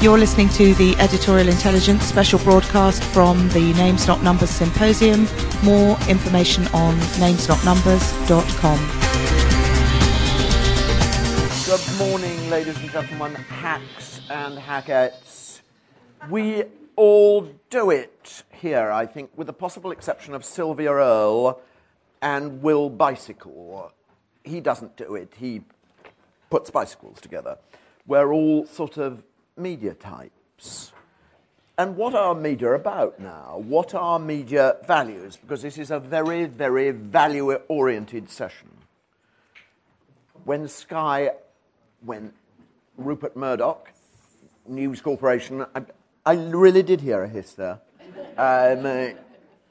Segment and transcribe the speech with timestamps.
[0.00, 5.26] You're listening to the Editorial Intelligence special broadcast from the Names Not Numbers Symposium.
[5.64, 8.78] More information on namesnotnumbers.com.
[11.66, 15.62] Good morning, ladies and gentlemen, hacks and hackettes.
[16.30, 16.62] We
[16.94, 21.60] all do it here, I think, with the possible exception of Sylvia Earle
[22.22, 23.90] and Will Bicycle.
[24.44, 25.62] He doesn't do it, he
[26.50, 27.58] puts bicycles together.
[28.06, 29.24] We're all sort of
[29.58, 30.92] media types.
[31.76, 33.62] And what are media about now?
[33.64, 35.36] What are media values?
[35.36, 38.68] Because this is a very, very value oriented session.
[40.44, 41.30] When Sky,
[42.04, 42.32] when
[42.96, 43.90] Rupert Murdoch,
[44.66, 45.82] News Corporation, I,
[46.26, 47.80] I really did hear a hiss there.
[48.36, 49.14] Um,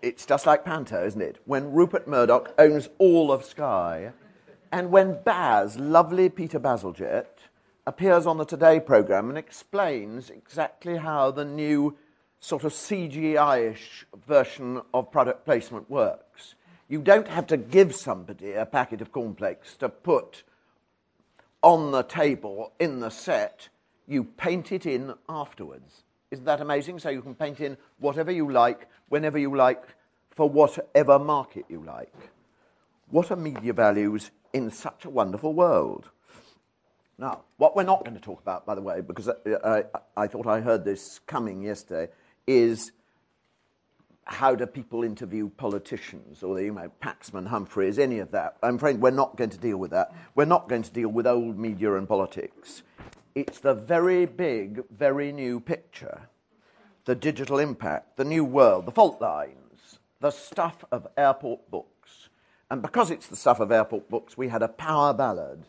[0.02, 1.38] it's just like Panto, isn't it?
[1.46, 4.14] When Rupert Murdoch owns all of Sky,
[4.72, 7.26] and when Baz, lovely Peter Bazalgette,
[7.88, 11.98] appears on the Today programme and explains exactly how the new
[12.42, 16.56] sort of CGI ish version of product placement works.
[16.90, 20.44] You don't have to give somebody a packet of cornflakes to put
[21.64, 23.70] on the table in the set,
[24.06, 26.04] you paint it in afterwards.
[26.30, 27.00] Isn't that amazing?
[27.00, 29.84] So you can paint in whatever you like, whenever you like,
[30.30, 32.32] for whatever market you like.
[33.10, 36.10] What are media values in such a wonderful world?
[37.20, 39.84] Now, what we're not going to talk about, by the way, because I, I,
[40.16, 42.12] I thought I heard this coming yesterday,
[42.46, 42.92] is
[44.26, 48.58] how do people interview politicians or you know Paxman Humphreys, any of that.
[48.62, 50.14] I'm afraid we're not going to deal with that.
[50.36, 52.84] We're not going to deal with old media and politics.
[53.34, 56.28] It's the very big, very new picture,
[57.06, 62.30] the digital impact, the new world, the fault lines, the stuff of airport books.
[62.70, 65.64] And because it's the stuff of airport books, we had a power ballad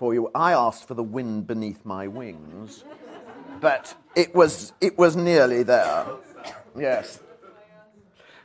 [0.00, 0.30] for you.
[0.34, 2.84] I asked for the wind beneath my wings,
[3.60, 6.06] but it was, it was nearly there.
[6.74, 7.20] Yes.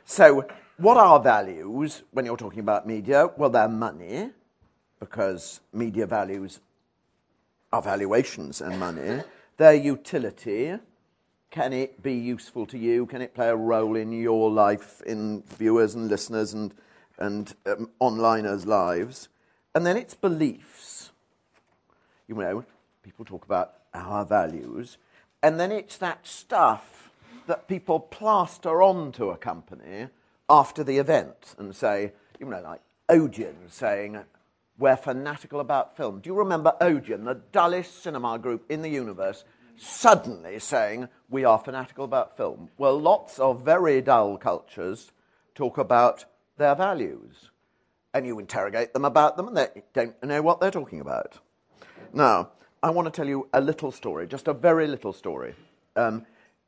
[0.04, 0.46] So,
[0.76, 3.30] what are values when you're talking about media?
[3.38, 4.32] Well, they're money,
[5.00, 6.60] because media values
[7.72, 9.22] are valuations and money.
[9.56, 10.74] They're utility.
[11.50, 13.06] Can it be useful to you?
[13.06, 16.74] Can it play a role in your life, in viewers and listeners and,
[17.18, 19.30] and um, onliners' lives?
[19.74, 20.95] And then it's beliefs
[22.28, 22.64] you know,
[23.02, 24.98] people talk about our values,
[25.42, 27.10] and then it's that stuff
[27.46, 30.08] that people plaster onto a company
[30.48, 34.18] after the event and say, you know, like Odeon saying,
[34.78, 36.20] we're fanatical about film.
[36.20, 39.44] Do you remember Odeon, the dullest cinema group in the universe,
[39.76, 42.68] suddenly saying, we are fanatical about film?
[42.76, 45.12] Well, lots of very dull cultures
[45.54, 46.24] talk about
[46.58, 47.50] their values.
[48.12, 51.38] And you interrogate them about them, and they don't know what they're talking about.
[52.16, 55.52] Now, I want to tell you a little story, just a very little story.
[55.96, 56.24] Um,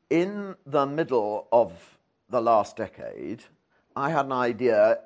[0.07, 1.97] in the middle of
[2.29, 3.41] the last decade,
[3.95, 4.99] I had an idea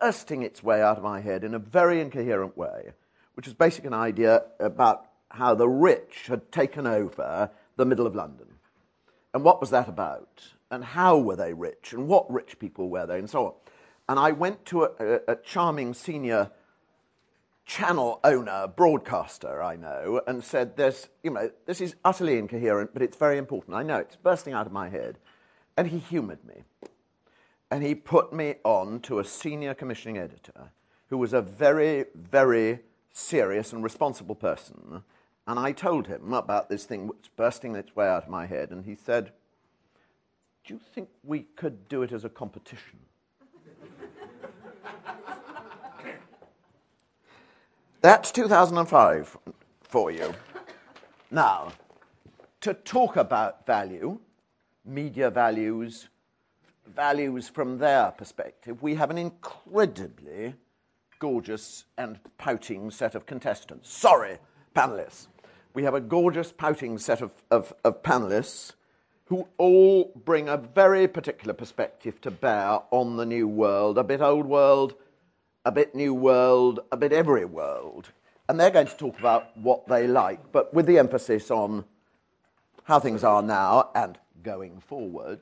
[0.00, 2.92] bursting its way out of my head in a very incoherent way,
[3.34, 8.14] which was basically an idea about how the rich had taken over the middle of
[8.14, 8.46] London.
[9.34, 10.54] And what was that about?
[10.70, 11.92] And how were they rich?
[11.92, 13.18] And what rich people were they?
[13.18, 13.52] And so on.
[14.08, 16.50] And I went to a, a, a charming senior
[17.70, 23.00] channel owner, broadcaster I know, and said, There's, you know, this is utterly incoherent, but
[23.00, 23.76] it's very important.
[23.76, 25.18] I know it's bursting out of my head.
[25.76, 26.64] And he humoured me.
[27.70, 30.72] And he put me on to a senior commissioning editor
[31.10, 32.80] who was a very, very
[33.12, 35.04] serious and responsible person.
[35.46, 38.70] And I told him about this thing which bursting its way out of my head.
[38.72, 39.30] And he said,
[40.66, 42.98] Do you think we could do it as a competition?
[48.02, 49.36] That's 2005
[49.82, 50.32] for you.
[51.30, 51.72] Now,
[52.62, 54.18] to talk about value,
[54.86, 56.08] media values,
[56.86, 60.54] values from their perspective, we have an incredibly
[61.18, 63.92] gorgeous and pouting set of contestants.
[63.92, 64.38] Sorry,
[64.74, 65.26] panelists.
[65.74, 68.72] We have a gorgeous, pouting set of, of, of panelists
[69.26, 74.22] who all bring a very particular perspective to bear on the new world, a bit
[74.22, 74.94] old world,
[75.64, 78.08] a bit new world, a bit every world.
[78.48, 81.84] And they're going to talk about what they like, but with the emphasis on
[82.84, 85.40] how things are now and going forward,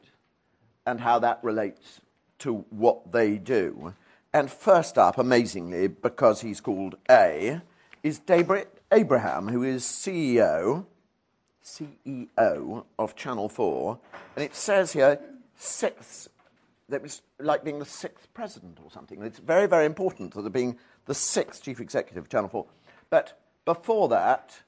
[0.84, 2.00] and how that relates
[2.38, 3.94] to what they do.
[4.32, 7.60] And first up, amazingly, because he's called A,
[8.02, 10.86] is David Abraham, who is CEO,
[11.64, 13.98] CEO of Channel 4.
[14.36, 15.20] And it says here,
[15.56, 16.28] sixth
[16.88, 19.22] that was like being the sixth president or something.
[19.22, 22.66] It's very, very important that he's being the sixth chief executive of Channel 4.
[23.10, 24.60] But before that,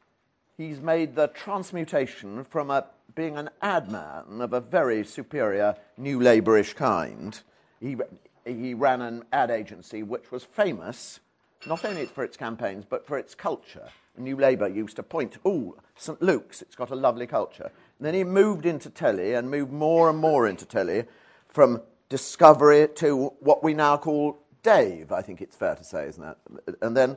[0.57, 6.19] he's made the transmutation from a, being an ad man of a very superior new
[6.19, 7.41] Labourish kind.
[7.81, 7.97] He,
[8.45, 11.21] he ran an ad agency which was famous
[11.67, 13.89] not only for its campaigns but for its culture.
[14.19, 17.71] New Labour used to point, oh, St Luke's, it's got a lovely culture.
[17.99, 21.05] And then he moved into telly and moved more and more into telly
[21.49, 26.23] from Discovery to what we now call Dave, I think it's fair to say, isn't
[26.23, 26.77] it?
[26.83, 27.17] And then,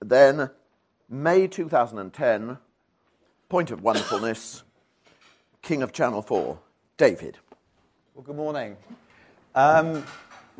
[0.00, 0.50] then
[1.08, 2.58] May 2010,
[3.48, 4.62] Point of Wonderfulness,
[5.62, 6.58] King of Channel 4,
[6.96, 7.38] David.
[8.14, 8.76] Well, good morning.
[9.54, 10.04] Um,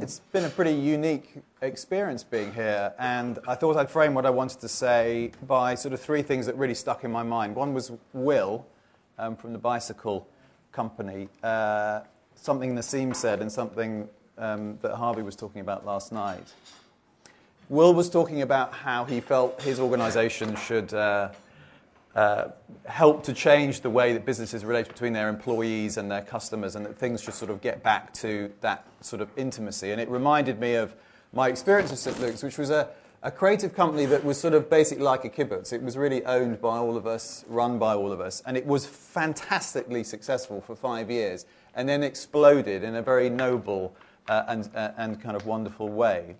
[0.00, 4.30] it's been a pretty unique experience being here, and I thought I'd frame what I
[4.30, 7.54] wanted to say by sort of three things that really stuck in my mind.
[7.54, 8.66] One was Will
[9.18, 10.26] um, from the bicycle
[10.72, 12.00] company, uh,
[12.40, 16.52] something Nassim said, and something um, that Harvey was talking about last night.
[17.69, 20.93] Will was talking about how he felt his organization should.
[20.94, 21.31] Uh,
[22.14, 22.50] uh,
[22.87, 26.85] help to change the way that businesses relate between their employees and their customers, and
[26.85, 29.93] that things should sort of get back to that sort of intimacy.
[29.93, 30.96] And it reminded me of
[31.32, 32.19] my experience of St.
[32.20, 32.88] Luke's, which was a,
[33.23, 35.73] a creative company that was sort of basically like a kibbutz.
[35.73, 38.67] It was really owned by all of us, run by all of us, and it
[38.67, 41.46] was fantastically successful for five years,
[41.78, 43.94] and then exploded in a very noble
[44.28, 46.34] uh, and, uh, and kind of wonderful way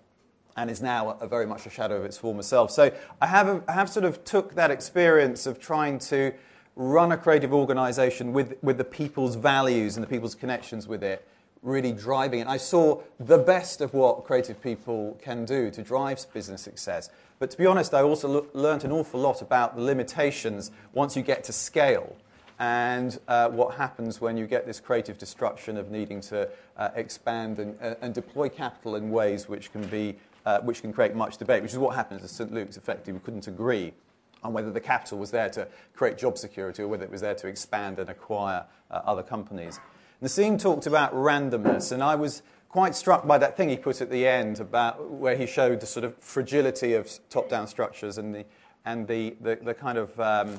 [0.57, 2.69] and is now a, very much a shadow of its former self.
[2.69, 2.91] So
[3.21, 6.33] I have, a, I have sort of took that experience of trying to
[6.75, 11.25] run a creative organization with, with the people's values and the people's connections with it,
[11.61, 12.47] really driving it.
[12.47, 17.09] I saw the best of what creative people can do to drive business success.
[17.39, 21.15] But to be honest, I also lo- learned an awful lot about the limitations once
[21.15, 22.17] you get to scale
[22.59, 26.47] and uh, what happens when you get this creative destruction of needing to
[26.77, 30.91] uh, expand and, uh, and deploy capital in ways which can be uh, which can
[30.93, 32.51] create much debate, which is what happened at St.
[32.53, 32.77] Luke's.
[32.77, 33.93] Effectively, we couldn't agree
[34.41, 37.35] on whether the capital was there to create job security or whether it was there
[37.35, 39.79] to expand and acquire uh, other companies.
[40.23, 44.09] Nassim talked about randomness, and I was quite struck by that thing he put at
[44.09, 48.45] the end about where he showed the sort of fragility of top-down structures and the
[48.85, 50.57] and the, the, the kind of um,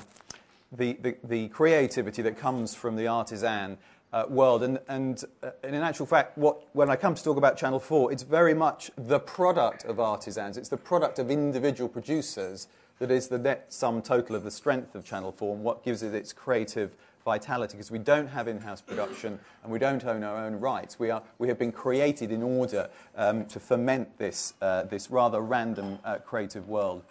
[0.71, 3.77] the, the, the creativity that comes from the artisan
[4.13, 4.63] uh, world.
[4.63, 8.11] And, and, uh, in actual fact, what, when I come to talk about Channel 4,
[8.11, 10.57] it's very much the product of artisans.
[10.57, 12.67] It's the product of individual producers
[12.99, 16.03] that is the net sum total of the strength of Channel 4 and what gives
[16.03, 20.45] it its creative vitality because we don't have in-house production and we don't own our
[20.45, 20.99] own rights.
[20.99, 25.41] We, are, we have been created in order um, to ferment this, uh, this rather
[25.41, 27.03] random uh, creative world.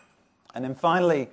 [0.54, 1.28] And then finally,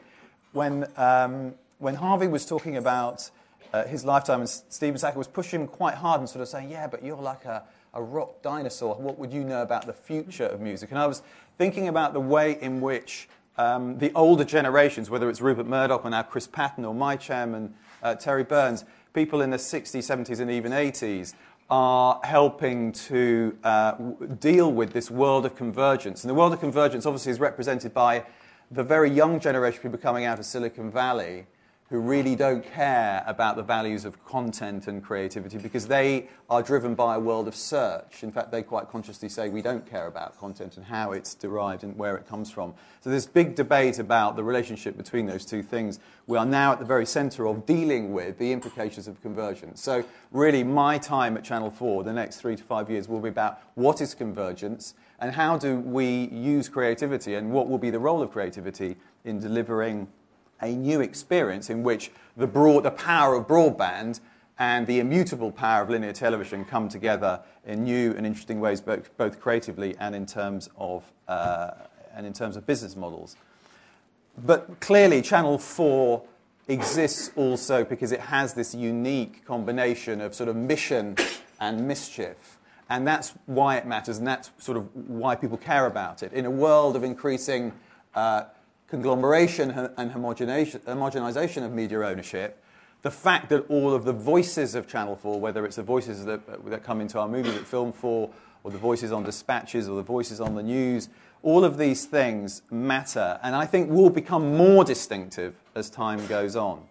[0.53, 3.29] when, um, when Harvey was talking about
[3.73, 6.87] uh, his lifetime, and Stephen Sackur was pushing quite hard and sort of saying, Yeah,
[6.87, 7.63] but you're like a,
[7.93, 8.95] a rock dinosaur.
[8.95, 10.89] What would you know about the future of music?
[10.91, 11.21] And I was
[11.57, 13.27] thinking about the way in which
[13.57, 17.73] um, the older generations, whether it's Rupert Murdoch or now Chris Patten or my chairman,
[18.03, 21.33] uh, Terry Burns, people in the 60s, 70s, and even 80s,
[21.69, 23.93] are helping to uh,
[24.39, 26.23] deal with this world of convergence.
[26.23, 28.23] And the world of convergence obviously is represented by
[28.71, 31.47] the very young generation people coming out of Silicon Valley
[31.89, 36.93] who really don't care about the values of content and creativity because they are driven
[36.93, 38.23] by a world of search.
[38.23, 41.85] In fact, they quite consciously say we don't care about content and how it's derived
[41.85, 42.73] and where it comes from.
[42.99, 45.99] So there's big debate about the relationship between those two things.
[46.25, 49.81] We are now at the very center of dealing with the implications of convergence.
[49.81, 53.29] So really my time at Channel 4, the next three to five years, will be
[53.29, 57.99] about what is convergence and how do we use creativity and what will be the
[57.99, 60.09] role of creativity in delivering
[60.61, 64.19] a new experience in which the, broad, the power of broadband
[64.59, 69.15] and the immutable power of linear television come together in new and interesting ways, both,
[69.17, 71.71] both creatively and in, terms of, uh,
[72.15, 73.35] and in terms of business models.
[74.45, 76.23] But clearly, Channel 4
[76.67, 81.15] exists also because it has this unique combination of sort of mission
[81.59, 82.57] and mischief.
[82.89, 86.31] And that's why it matters, and that's sort of why people care about it.
[86.31, 87.73] In a world of increasing
[88.15, 88.45] uh,
[88.87, 92.63] conglomeration and homogenization of media ownership,
[93.01, 96.65] the fact that all of the voices of Channel 4, whether it's the voices that,
[96.65, 98.29] that come into our movies that Film 4,
[98.63, 101.09] or the voices on dispatches, or the voices on the news,
[101.43, 106.55] all of these things matter, and I think will become more distinctive as time goes
[106.55, 106.83] on.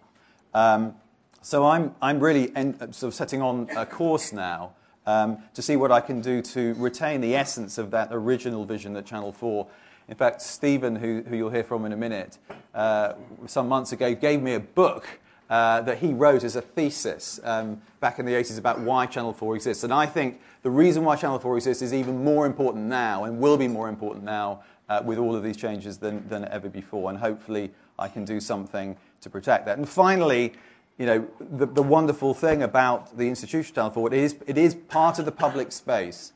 [0.53, 0.95] Um,
[1.41, 4.73] so I'm, I'm really en- sort of setting on a course now
[5.05, 8.93] um, to see what I can do to retain the essence of that original vision
[8.93, 9.67] that Channel 4
[10.09, 12.37] in fact, Stephen, who, who you'll hear from in a minute,
[12.73, 13.13] uh,
[13.45, 15.05] some months ago gave me a book
[15.49, 19.33] uh, that he wrote as a thesis um, back in the 80s about why Channel
[19.33, 19.83] 4 exists.
[19.83, 23.39] And I think the reason why Channel 4 exists is even more important now and
[23.39, 27.09] will be more important now uh, with all of these changes than, than ever before.
[27.09, 29.77] And hopefully, I can do something to protect that.
[29.77, 30.53] And finally,
[30.97, 34.75] you know, the, the wonderful thing about the institution Channel 4, it is, it is
[34.75, 36.33] part of the public space,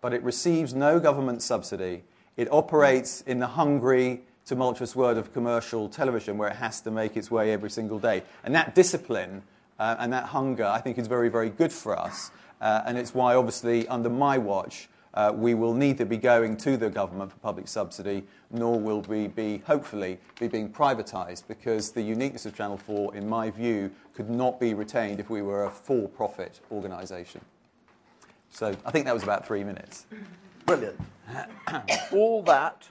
[0.00, 2.02] but it receives no government subsidy.
[2.36, 7.16] It operates in the hungry, tumultuous world of commercial television where it has to make
[7.16, 8.22] its way every single day.
[8.42, 9.42] And that discipline
[9.78, 12.30] uh, and that hunger, I think, is very, very good for us.
[12.60, 16.76] Uh, and it's why, obviously, under my watch, uh, we will neither be going to
[16.76, 22.02] the government for public subsidy, nor will we be, hopefully, be being privatised, because the
[22.02, 25.70] uniqueness of Channel 4, in my view, could not be retained if we were a
[25.70, 27.40] for-profit organisation.
[28.50, 30.06] So I think that was about three minutes.
[30.66, 31.00] Brilliant.
[32.12, 32.88] All that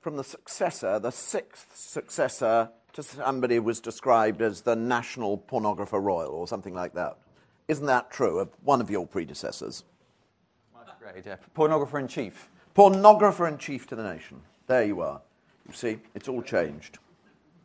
[0.00, 6.02] from the successor, the sixth successor to somebody who was described as the national pornographer
[6.02, 7.16] royal or something like that.
[7.68, 9.84] Isn't that true of one of your predecessors?
[11.02, 11.36] Great, yeah.
[11.56, 12.48] Pornographer in chief.
[12.76, 14.40] Pornographer in chief to the nation.
[14.68, 15.20] There you are.
[15.66, 16.98] You see, it's all changed.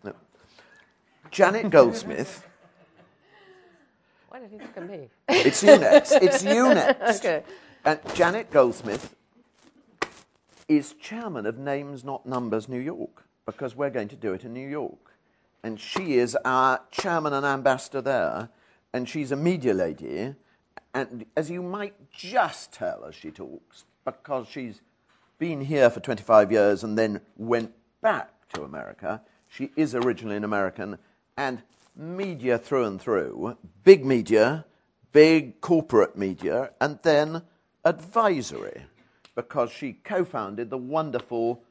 [0.04, 0.14] No.
[1.30, 2.48] Janet Goldsmith.
[4.30, 5.10] Why did he look at me?
[5.30, 6.14] It's you next.
[6.14, 7.20] It's you next.
[7.20, 7.44] Okay.
[7.86, 9.16] And Janet Goldsmith
[10.68, 14.54] is chairman of Names Not Numbers New York because we're going to do it in
[14.54, 15.14] New York.
[15.64, 18.50] And she is our chairman and ambassador there,
[18.94, 20.36] and she's a media lady.
[20.94, 24.82] And as you might just tell as she talks, because she's
[25.38, 30.44] been here for 25 years and then went back to America, she is originally an
[30.44, 30.98] American
[31.38, 31.62] and
[31.96, 34.66] media through and through, big media,
[35.12, 37.42] big corporate media, and then
[37.84, 38.84] advisory,
[39.38, 41.62] because she co founded the wonderful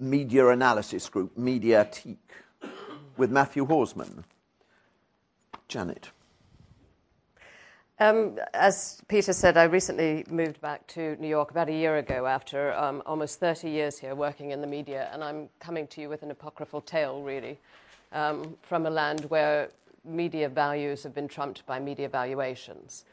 [0.00, 2.16] media analysis group, Mediatique,
[3.18, 4.24] with Matthew Horsman.
[5.68, 6.10] Janet.
[7.98, 12.26] Um, as Peter said, I recently moved back to New York about a year ago
[12.26, 16.08] after um, almost 30 years here working in the media, and I'm coming to you
[16.08, 17.58] with an apocryphal tale, really,
[18.12, 19.68] um, from a land where
[20.04, 23.04] media values have been trumped by media valuations.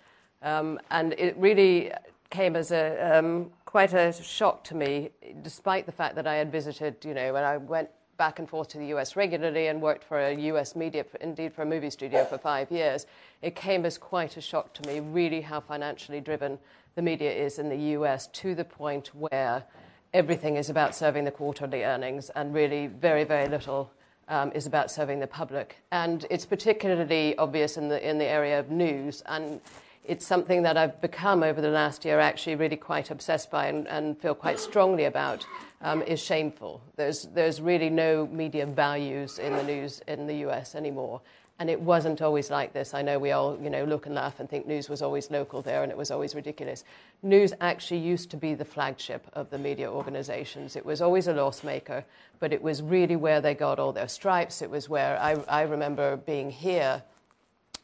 [0.41, 1.91] Um, and it really
[2.33, 5.11] came as a um, quite a shock to me,
[5.43, 8.69] despite the fact that I had visited, you know, when I went back and forth
[8.69, 12.25] to the US regularly and worked for a US media, indeed for a movie studio
[12.25, 13.05] for five years,
[13.43, 16.57] it came as quite a shock to me, really how financially driven
[16.95, 19.63] the media is in the US to the point where
[20.13, 23.91] everything is about serving the quarterly earnings and really very, very little
[24.27, 25.77] um, is about serving the public.
[25.91, 29.21] And it's particularly obvious in the, in the area of news.
[29.27, 29.61] And
[30.05, 33.87] it's something that I've become over the last year actually really quite obsessed by and,
[33.87, 35.45] and feel quite strongly about
[35.81, 36.81] um, is shameful.
[36.95, 41.21] There's, there's really no media values in the news in the US anymore.
[41.59, 42.93] And it wasn't always like this.
[42.93, 45.61] I know we all, you know, look and laugh and think news was always local
[45.61, 46.83] there and it was always ridiculous.
[47.21, 50.75] News actually used to be the flagship of the media organizations.
[50.75, 52.03] It was always a loss maker,
[52.39, 54.61] but it was really where they got all their stripes.
[54.61, 57.03] It was where I, I remember being here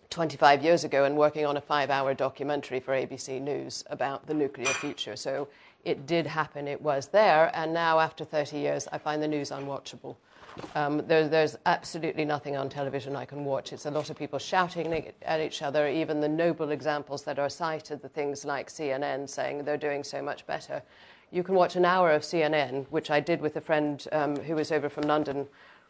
[0.10, 4.34] 25 years ago and working on a five hour documentary for ABC News about the
[4.34, 5.16] nuclear future.
[5.16, 5.48] So
[5.86, 9.52] it did happen, it was there, and now after 30 years, I find the news
[9.52, 10.16] unwatchable.
[10.76, 13.72] Um, there, there's absolutely nothing on television I can watch.
[13.72, 17.50] It's a lot of people shouting at each other, even the noble examples that are
[17.50, 20.82] cited, the things like CNN saying they're doing so much better.
[21.32, 24.56] You can watch an hour of CNN, which I did with a friend um, who
[24.56, 25.48] was over from London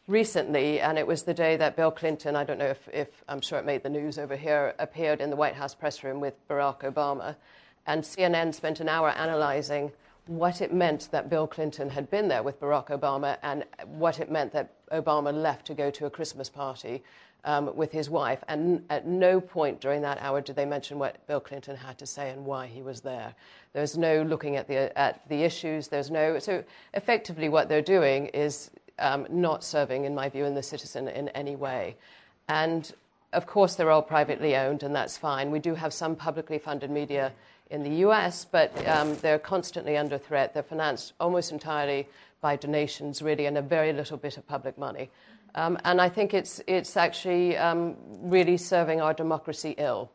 [0.10, 3.42] recently, and it was the day that Bill Clinton, I don't know if, if I'm
[3.42, 6.36] sure it made the news over here, appeared in the White House press room with
[6.48, 7.36] Barack Obama.
[7.86, 9.92] And CNN spent an hour analyzing
[10.26, 14.32] what it meant that Bill Clinton had been there with Barack Obama and what it
[14.32, 17.04] meant that Obama left to go to a Christmas party
[17.46, 18.44] um, with his wife.
[18.48, 22.06] And at no point during that hour did they mention what Bill Clinton had to
[22.06, 23.34] say and why he was there.
[23.74, 25.88] There's no looking at the, at the issues.
[25.88, 26.40] There's no.
[26.40, 26.64] So
[26.96, 31.30] effectively, what they're doing is um, not serving, in my view, in the citizen in
[31.30, 31.96] any way.
[32.48, 32.92] And
[33.32, 35.52] of course, they're all privately owned, and that's fine.
[35.52, 37.32] We do have some publicly funded media
[37.70, 40.54] in the US, but um, they're constantly under threat.
[40.54, 42.08] They're financed almost entirely
[42.42, 45.10] by donations, really, and a very little bit of public money.
[45.56, 50.12] Um, and I think it's, it's actually um, really serving our democracy ill.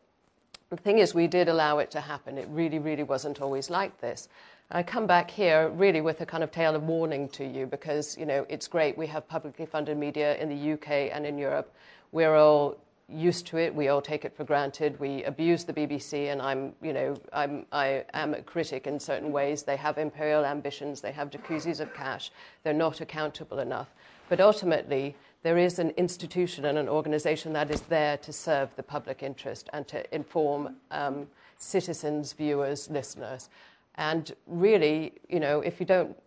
[0.69, 2.37] The thing is, we did allow it to happen.
[2.37, 4.27] It really, really wasn't always like this.
[4.71, 8.17] I come back here really with a kind of tale of warning to you because,
[8.17, 8.97] you know, it's great.
[8.97, 11.71] We have publicly funded media in the UK and in Europe.
[12.11, 13.75] We're all used to it.
[13.75, 14.99] We all take it for granted.
[14.99, 19.31] We abuse the BBC, and I'm, you know, I'm, I am a critic in certain
[19.31, 19.61] ways.
[19.61, 20.99] They have imperial ambitions.
[20.99, 22.31] They have jacuzzis of cash.
[22.63, 23.93] They're not accountable enough.
[24.29, 28.81] But ultimately, there is an institution and an organisation that is there to serve the
[28.81, 33.49] public interest and to inform um, citizens, viewers, listeners.
[33.97, 36.17] And really, you know, if you don't,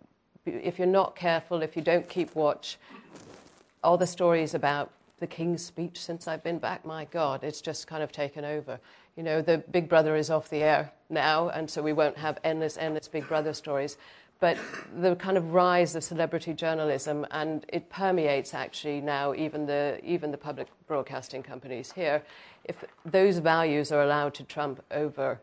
[0.46, 2.78] if you're not careful, if you don't keep watch,
[3.84, 7.86] all the stories about the King's speech since I've been back, my God, it's just
[7.86, 8.80] kind of taken over.
[9.16, 12.38] You know, the Big Brother is off the air now, and so we won't have
[12.44, 13.96] endless, endless Big Brother stories.
[14.40, 14.56] But
[14.96, 20.30] the kind of rise of celebrity journalism, and it permeates actually now even the, even
[20.30, 22.22] the public broadcasting companies here.
[22.64, 25.40] If those values are allowed to trump over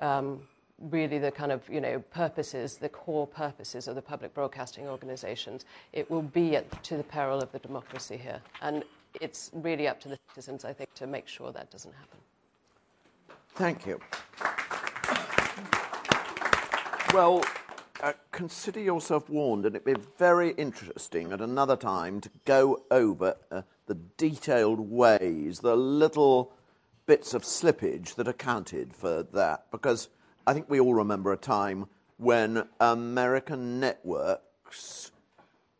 [0.00, 0.42] um,
[0.80, 5.64] really the kind of you know purposes, the core purposes of the public broadcasting organisations,
[5.92, 8.40] it will be at, to the peril of the democracy here.
[8.62, 8.84] And
[9.20, 12.18] it's really up to the citizens, I think, to make sure that doesn't happen.
[13.54, 14.00] Thank you.
[17.14, 17.44] Well,
[18.02, 23.36] uh, consider yourself warned, and it'd be very interesting at another time to go over
[23.52, 26.52] uh, the detailed ways, the little
[27.06, 30.08] bits of slippage that accounted for that, because
[30.46, 31.86] I think we all remember a time
[32.18, 35.10] when American networks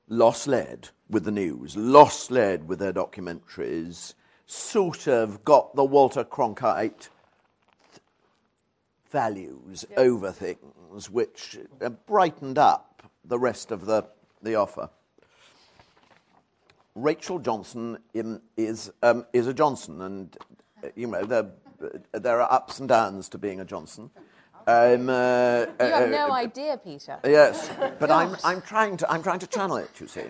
[0.08, 4.14] lost lead with the news, lost lead with their documentaries,
[4.46, 7.08] sort of got the Walter Cronkite
[9.10, 9.98] values yep.
[9.98, 14.06] over things, which uh, brightened up the rest of the,
[14.42, 14.88] the offer.
[16.94, 20.36] Rachel Johnson in, is, um, is a Johnson, and
[20.82, 21.50] uh, you know there,
[21.82, 24.10] uh, there are ups and downs to being a Johnson.
[24.66, 27.18] Um, uh, you have no uh, idea, Peter.
[27.24, 30.24] Yes, but I'm, I'm, trying to, I'm trying to channel it, you see.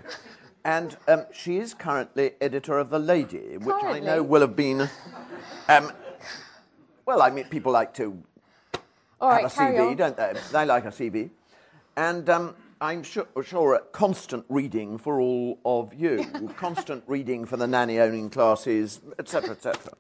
[0.64, 3.76] And um, she is currently editor of The Lady, which?
[3.85, 4.88] I know will have been.
[5.69, 5.93] Um,
[7.07, 8.23] well, I mean, people like to
[9.21, 9.97] All have right, a CV, on.
[9.97, 10.33] don't they?
[10.53, 11.31] They like a CV.
[11.97, 16.25] And um, I'm sure, sure constant reading for all of you,
[16.57, 19.93] constant reading for the nanny owning classes, etc., etc.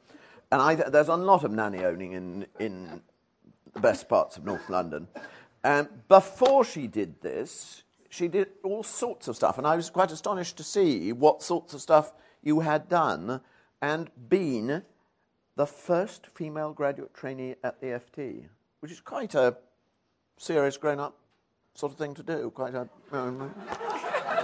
[0.50, 3.02] And I, there's a lot of nanny owning in, in
[3.74, 5.08] the best parts of North London.
[5.62, 9.58] And before she did this, she did all sorts of stuff.
[9.58, 12.12] And I was quite astonished to see what sorts of stuff
[12.42, 13.40] you had done
[13.82, 14.82] and been
[15.56, 18.44] the first female graduate trainee at the FT,
[18.80, 19.56] which is quite a
[20.36, 21.16] serious grown up
[21.74, 22.88] sort of thing to do, quite a.
[23.12, 23.52] Um,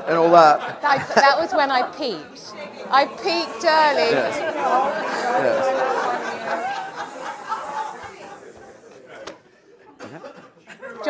[0.07, 0.81] and all that.
[0.83, 1.15] that.
[1.15, 2.53] That was when I peaked.
[2.91, 4.11] I peaked early.
[4.11, 4.37] Yes.
[4.39, 5.80] yes.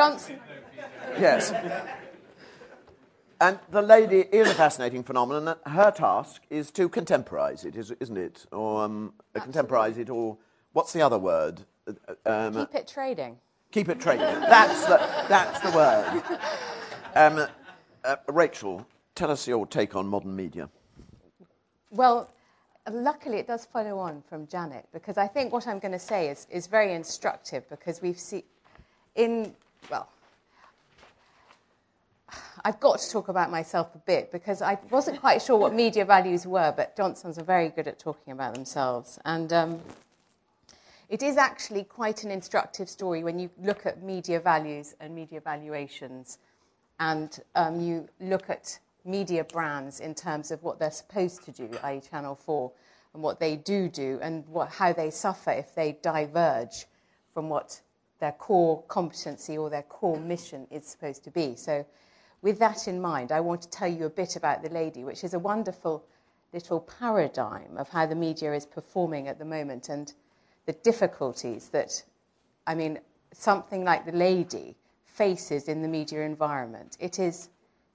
[0.01, 0.41] Johnson.
[1.19, 1.53] Yes.
[3.39, 5.57] And the lady is a fascinating phenomenon.
[5.67, 8.47] Her task is to contemporize it, isn't it?
[8.51, 10.39] Or um, contemporize it, or
[10.73, 11.67] what's the other word?
[12.25, 13.37] Um, keep it trading.
[13.73, 14.25] Keep it trading.
[14.25, 14.97] that's, the,
[15.29, 16.23] that's the word.
[17.15, 17.47] Um,
[18.03, 20.71] uh, Rachel, tell us your take on modern media.
[21.91, 22.33] Well,
[22.91, 26.31] luckily it does follow on from Janet, because I think what I'm going to say
[26.31, 28.45] is, is very instructive, because we've seen
[29.15, 29.55] in
[29.89, 30.09] well,
[32.65, 36.05] I've got to talk about myself a bit because I wasn't quite sure what media
[36.05, 39.19] values were, but Johnsons are very good at talking about themselves.
[39.25, 39.81] And um,
[41.09, 45.41] it is actually quite an instructive story when you look at media values and media
[45.41, 46.39] valuations,
[46.99, 51.71] and um, you look at media brands in terms of what they're supposed to do,
[51.83, 52.71] i.e., Channel 4,
[53.15, 56.85] and what they do do, and what, how they suffer if they diverge
[57.33, 57.81] from what
[58.21, 61.57] their core competency or their core mission is supposed to be.
[61.57, 61.85] So,
[62.43, 65.25] with that in mind, I want to tell you a bit about The Lady, which
[65.25, 66.05] is a wonderful
[66.53, 70.13] little paradigm of how the media is performing at the moment and
[70.67, 72.03] the difficulties that,
[72.67, 72.99] I mean,
[73.33, 76.97] something like The Lady faces in the media environment.
[76.99, 77.51] It is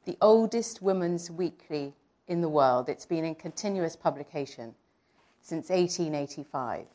[0.06, 1.94] the oldest women's weekly
[2.28, 2.90] in the world.
[2.90, 4.76] It's been in continuous publication
[5.42, 6.88] since 1885.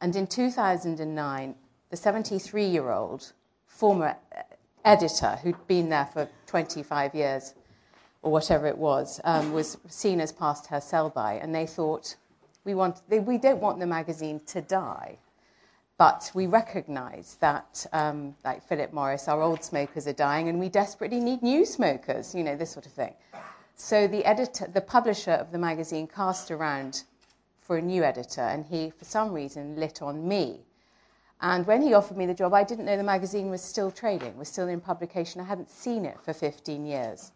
[0.00, 1.54] And in 2009,
[1.92, 3.32] the 73 year old
[3.66, 4.16] former
[4.82, 7.52] editor who'd been there for 25 years
[8.22, 12.16] or whatever it was, um, was seen as past her sell by, and they thought,
[12.64, 15.18] we, want, they, we don't want the magazine to die.
[15.98, 20.70] But we recognise that, um, like Philip Morris, our old smokers are dying, and we
[20.70, 23.12] desperately need new smokers, you know, this sort of thing.
[23.76, 27.02] So the editor, the publisher of the magazine cast around
[27.60, 30.60] for a new editor, and he, for some reason, lit on me.
[31.42, 34.38] And when he offered me the job, I didn't know the magazine was still trading,
[34.38, 35.40] was still in publication.
[35.40, 37.32] I hadn't seen it for 15 years.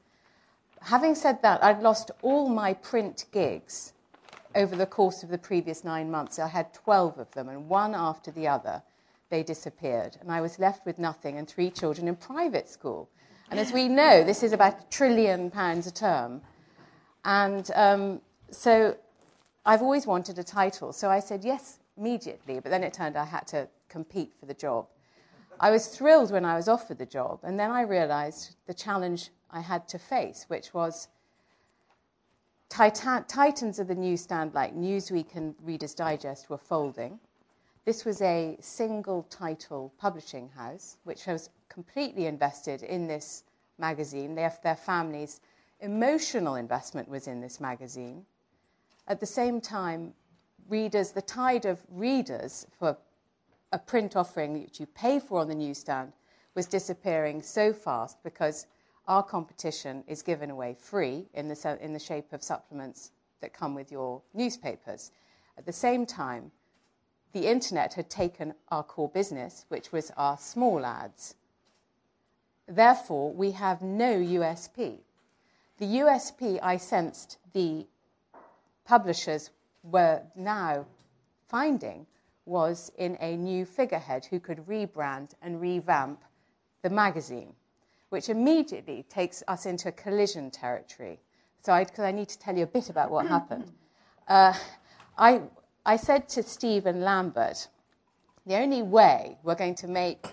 [0.80, 3.92] Having said that, I'd lost all my print gigs
[4.54, 6.38] over the course of the previous nine months.
[6.38, 8.80] I had 12 of them, and one after the other,
[9.28, 10.16] they disappeared.
[10.20, 13.08] And I was left with nothing and three children in private school.
[13.50, 16.42] And as we know, this is about a trillion pounds a term.
[17.24, 18.20] And um,
[18.52, 18.96] so
[19.64, 20.92] I've always wanted a title.
[20.92, 24.54] So I said yes immediately, but then it turned I had to compete for the
[24.54, 24.86] job.
[25.58, 29.30] I was thrilled when I was offered the job, and then I realized the challenge
[29.50, 31.08] I had to face, which was
[32.68, 37.20] Titan- titans of the newsstand like Newsweek and Reader's Digest were folding.
[37.84, 43.44] This was a single title publishing house which was completely invested in this
[43.78, 44.34] magazine.
[44.34, 45.40] Their, their families'
[45.80, 48.26] emotional investment was in this magazine.
[49.06, 50.14] At the same time,
[50.68, 52.96] readers, the tide of readers for
[53.72, 56.12] a print offering that you pay for on the newsstand
[56.54, 58.66] was disappearing so fast because
[59.06, 63.74] our competition is given away free in the, in the shape of supplements that come
[63.74, 65.12] with your newspapers.
[65.58, 66.50] At the same time,
[67.32, 71.34] the internet had taken our core business, which was our small ads.
[72.66, 75.00] Therefore, we have no USP.
[75.78, 77.86] The USP I sensed the
[78.84, 79.50] publishers
[79.82, 80.86] were now
[81.48, 82.06] finding
[82.46, 86.22] was in a new figurehead who could rebrand and revamp
[86.82, 87.52] the magazine,
[88.10, 91.18] which immediately takes us into collision territory.
[91.60, 93.72] So, because I, I, need to tell you a bit about what happened.
[94.28, 94.54] Uh,
[95.16, 95.42] I,
[95.84, 97.68] I said to Stephen Lambert,
[98.44, 100.26] the only way we're going to make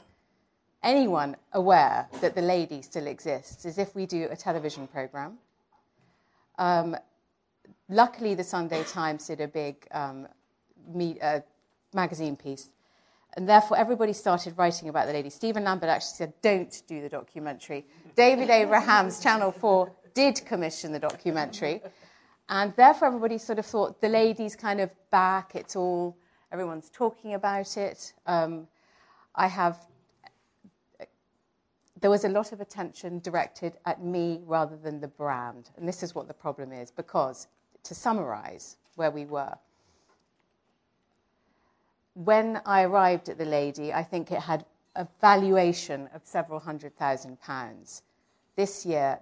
[0.82, 5.38] anyone aware that the lady still exists is if we do a television program.
[6.58, 6.98] Um,
[7.88, 10.28] luckily, the Sunday Times did a big um,
[10.88, 11.42] me, uh,
[11.94, 12.70] magazine piece.
[13.36, 15.30] And therefore, everybody started writing about the lady.
[15.30, 17.86] Stephen Lambert actually said, don't do the documentary.
[18.16, 21.82] David Abrahams, Channel 4, did commission the documentary.
[22.50, 25.56] And therefore, everybody sort of thought the lady's kind of back.
[25.56, 26.16] It's all,
[26.52, 28.14] everyone's talking about it.
[28.28, 28.68] Um,
[29.34, 29.80] I have,
[32.00, 35.72] there was a lot of attention directed at me rather than the brand.
[35.78, 37.48] And this is what the problem is, because
[37.84, 39.58] to summarize where we were,
[42.14, 46.96] when I arrived at the lady, I think it had a valuation of several hundred
[46.98, 48.04] thousand pounds.
[48.56, 49.20] This year,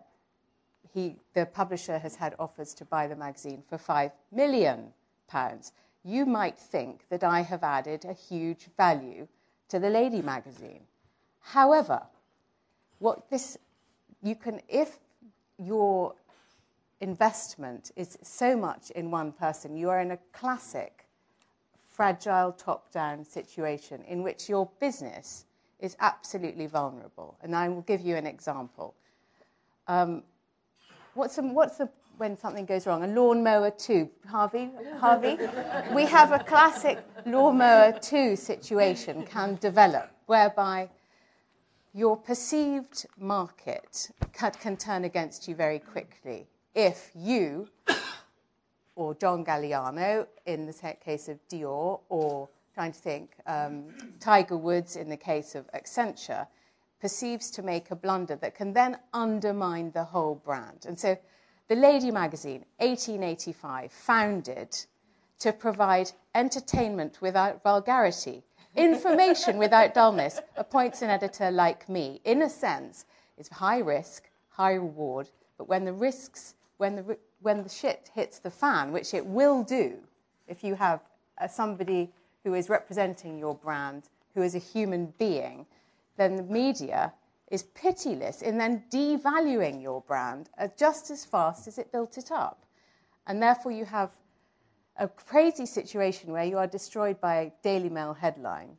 [0.94, 4.94] he, the publisher has had offers to buy the magazine for five million
[5.28, 5.72] pounds.
[6.04, 9.28] You might think that I have added a huge value
[9.70, 10.82] to the Lady magazine.
[11.40, 12.02] However,
[13.00, 13.58] what this
[14.22, 15.00] you can if
[15.58, 16.14] your
[17.00, 21.06] investment is so much in one person, you are in a classic
[22.02, 25.46] fragile top down situation in which your business
[25.80, 27.38] is absolutely vulnerable.
[27.44, 28.96] And I will give you an example.
[29.88, 30.24] Um,
[31.14, 31.88] what's, a, what's the,
[32.18, 33.04] when something goes wrong?
[33.04, 34.10] A lawnmower 2.
[34.28, 34.72] Harvey?
[34.98, 35.38] Harvey?
[35.94, 40.90] we have a classic lawnmower 2 situation can develop whereby
[41.94, 47.68] your perceived market can, can turn against you very quickly if you
[49.02, 53.86] or John Galliano in the case of Dior, or trying to think, um,
[54.20, 56.46] Tiger Woods in the case of Accenture,
[57.00, 60.86] perceives to make a blunder that can then undermine the whole brand.
[60.88, 61.18] And so
[61.68, 64.78] the Lady magazine, 1885, founded
[65.40, 68.44] to provide entertainment without vulgarity,
[68.76, 72.22] information without dullness, appoints an editor like me.
[72.24, 77.64] In a sense, it's high risk, high reward, but when the risks, when the when
[77.64, 79.98] the shit hits the fan, which it will do
[80.48, 81.02] if you have
[81.40, 82.12] uh, somebody
[82.44, 84.04] who is representing your brand,
[84.36, 85.66] who is a human being,
[86.18, 87.14] then the media
[87.50, 92.32] is pitiless in then devaluing your brand uh, just as fast as it built it
[92.32, 92.64] up.
[93.28, 94.12] And therefore, you have
[94.98, 98.78] a crazy situation where you are destroyed by a Daily Mail headline,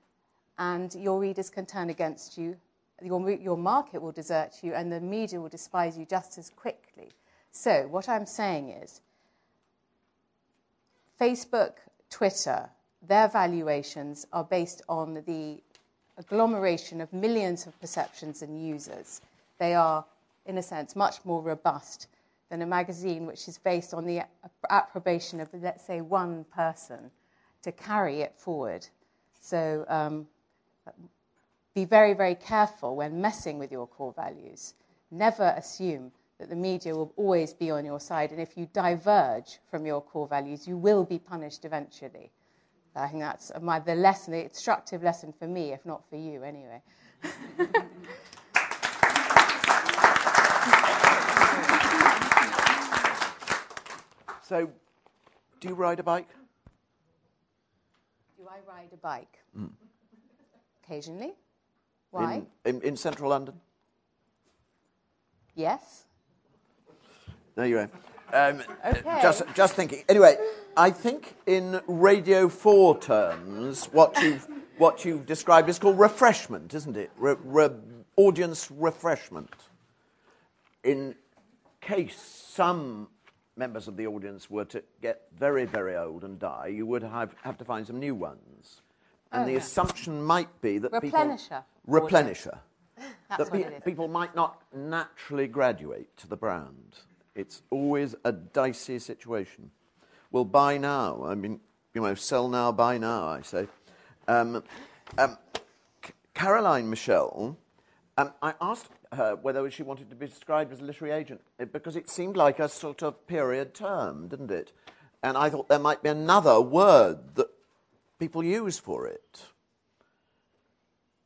[0.58, 2.56] and your readers can turn against you,
[3.02, 7.08] your, your market will desert you, and the media will despise you just as quickly.
[7.52, 9.02] So, what I'm saying is
[11.20, 11.74] Facebook,
[12.08, 12.70] Twitter,
[13.06, 15.62] their valuations are based on the
[16.16, 19.20] agglomeration of millions of perceptions and users.
[19.58, 20.04] They are,
[20.46, 22.06] in a sense, much more robust
[22.48, 24.22] than a magazine which is based on the
[24.70, 27.10] approbation of, let's say, one person
[27.62, 28.86] to carry it forward.
[29.40, 30.26] So um,
[31.74, 34.74] be very, very careful when messing with your core values.
[35.10, 36.12] Never assume
[36.42, 38.32] that the media will always be on your side.
[38.32, 42.32] And if you diverge from your core values, you will be punished eventually.
[42.96, 46.42] I think that's my, the lesson, the instructive lesson for me, if not for you
[46.42, 46.82] anyway.
[54.42, 54.68] so,
[55.60, 56.28] do you ride a bike?
[58.36, 59.38] Do I ride a bike?
[59.56, 59.70] Mm.
[60.82, 61.34] Occasionally.
[62.10, 62.42] Why?
[62.64, 63.60] In, in, in central London?
[65.54, 66.06] Yes.
[67.54, 67.90] There you are.
[68.32, 69.18] Um, okay.
[69.20, 70.04] Just, just thinking.
[70.08, 70.36] Anyway,
[70.76, 74.46] I think in Radio 4 terms, what you've,
[74.78, 77.10] what you've described is called refreshment, isn't it?
[77.18, 77.68] Re, re,
[78.16, 79.50] audience refreshment.
[80.82, 81.14] In
[81.82, 83.08] case some
[83.56, 87.34] members of the audience were to get very, very old and die, you would have,
[87.42, 88.80] have to find some new ones.
[89.30, 89.58] And Oh, the yeah.
[89.58, 91.64] assumption might be that Replenisher.
[91.84, 92.08] people...
[92.08, 92.58] Replenisher.
[93.28, 93.82] That's that what pe- it is.
[93.84, 96.96] people might not naturally graduate to the brand.
[97.34, 99.70] It's always a dicey situation.
[100.30, 101.24] Well, buy now.
[101.24, 101.60] I mean,
[101.94, 103.68] you know, sell now, buy now, I say.
[104.28, 104.62] Um,
[105.18, 105.38] um,
[106.04, 107.56] C- Caroline Michel,
[108.16, 111.64] um, I asked her whether she wanted to be described as a literary agent eh,
[111.64, 114.72] because it seemed like a sort of period term, didn't it?
[115.22, 117.48] And I thought there might be another word that
[118.18, 119.44] people use for it.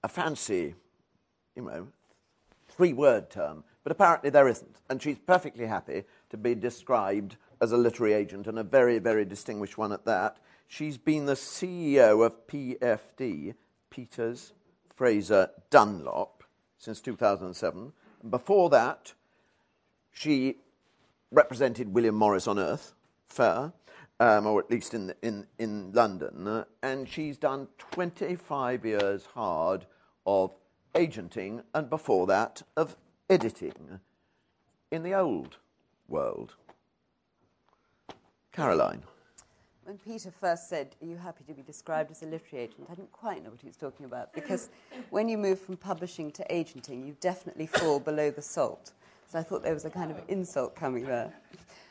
[0.03, 0.75] A fancy,
[1.55, 1.89] you know,
[2.69, 4.81] three word term, but apparently there isn't.
[4.91, 9.25] And she's perfectly happy to be described as a literary agent and a very, very
[9.25, 10.39] distinguished one at that.
[10.67, 13.55] She's been the CEO of PFD,
[13.89, 14.55] Peters
[14.93, 16.43] Fraser Dunlop,
[16.77, 17.93] since 2007.
[18.23, 19.13] And before that,
[20.11, 20.57] she
[21.31, 22.93] represented William Morris on Earth
[23.29, 23.73] Fair,
[24.19, 29.87] um, or at least in, in, in London, and she's done 25 years hard
[30.27, 30.53] of
[30.97, 32.97] agenting, and before that, of
[33.29, 34.01] editing
[34.91, 35.57] in the old
[36.09, 36.55] world.
[38.53, 39.03] Caroline.
[39.85, 42.89] When Peter first said, Are you happy to be described as a literary agent?
[42.91, 44.69] I didn't quite know what he was talking about because
[45.11, 48.93] when you move from publishing to agenting, you definitely fall below the salt.
[49.29, 51.33] So I thought there was a kind of insult coming there.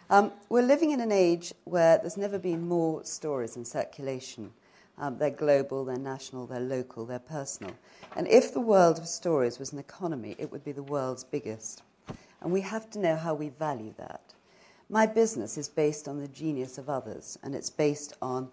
[0.09, 4.51] Um, we're living in an age where there's never been more stories in circulation.
[4.97, 7.75] Um, they're global, they're national, they're local, they're personal.
[8.15, 11.83] And if the world of stories was an economy, it would be the world's biggest.
[12.41, 14.21] And we have to know how we value that.
[14.89, 18.49] My business is based on the genius of others, and it's based on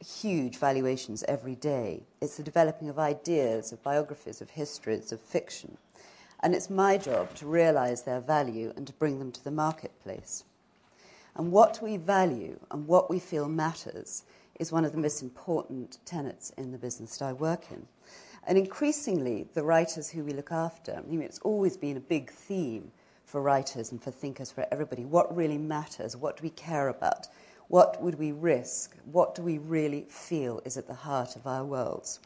[0.00, 2.04] huge valuations every day.
[2.20, 5.76] It's the developing of ideas, of biographies, of histories, of fiction.
[6.40, 10.44] And it's my job to realize their value and to bring them to the marketplace.
[11.34, 14.22] And what we value and what we feel matters
[14.58, 17.86] is one of the most important tenets in the business that I work in.
[18.46, 22.30] And increasingly, the writers who we look after, I mean, it's always been a big
[22.30, 22.90] theme
[23.24, 25.04] for writers and for thinkers, for everybody.
[25.04, 26.16] What really matters?
[26.16, 27.28] What do we care about?
[27.68, 28.96] What would we risk?
[29.04, 32.20] What do we really feel is at the heart of our worlds?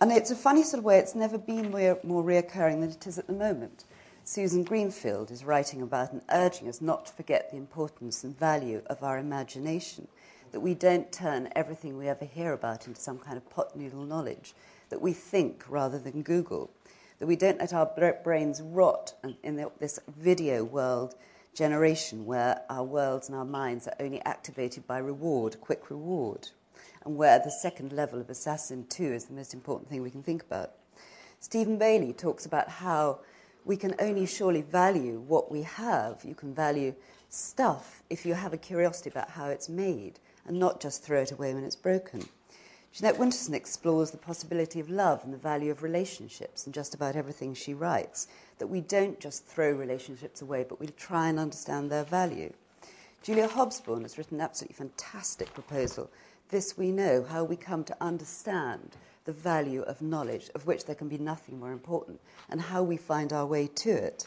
[0.00, 3.06] And it's a funny sort of way, it's never been more, more reoccurring than it
[3.06, 3.84] is at the moment.
[4.24, 8.82] Susan Greenfield is writing about and urging us not to forget the importance and value
[8.86, 10.08] of our imagination,
[10.52, 14.04] that we don't turn everything we ever hear about into some kind of pot noodle
[14.04, 14.54] knowledge,
[14.88, 16.70] that we think rather than Google,
[17.18, 17.86] that we don't let our
[18.22, 21.14] brains rot in- this video world
[21.54, 26.48] generation where our worlds and our minds are only activated by reward, quick reward,
[27.04, 30.22] and where the second level of Assassin 2 is the most important thing we can
[30.22, 30.72] think about.
[31.40, 33.20] Stephen Bayley talks about how
[33.64, 36.24] we can only surely value what we have.
[36.24, 36.94] You can value
[37.30, 41.32] stuff if you have a curiosity about how it's made and not just throw it
[41.32, 42.28] away when it's broken.
[42.92, 47.14] Jeanette Winterson explores the possibility of love and the value of relationships in just about
[47.14, 48.26] everything she writes,
[48.58, 52.52] that we don't just throw relationships away, but we try and understand their value.
[53.22, 56.10] Julia Hobsbawm has written an absolutely fantastic proposal,
[56.48, 60.94] This We Know, how we come to understand the value of knowledge, of which there
[60.94, 64.26] can be nothing more important, and how we find our way to it.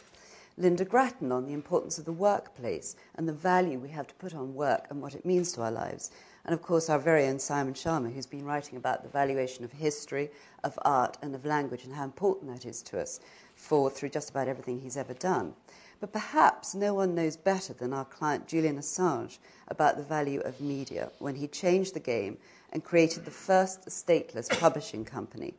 [0.60, 4.34] Lynda Gratton on the importance of the workplace and the value we have to put
[4.34, 6.10] on work and what it means to our lives.
[6.44, 9.72] And of course, our very own Simon Schama, who's been writing about the valuation of
[9.72, 10.30] history,
[10.62, 13.20] of art, and of language, and how important that is to us
[13.54, 15.54] for through just about everything he's ever done.
[15.98, 20.60] But perhaps no one knows better than our client Julian Assange about the value of
[20.60, 22.36] media when he changed the game
[22.70, 25.54] and created the first stateless publishing company.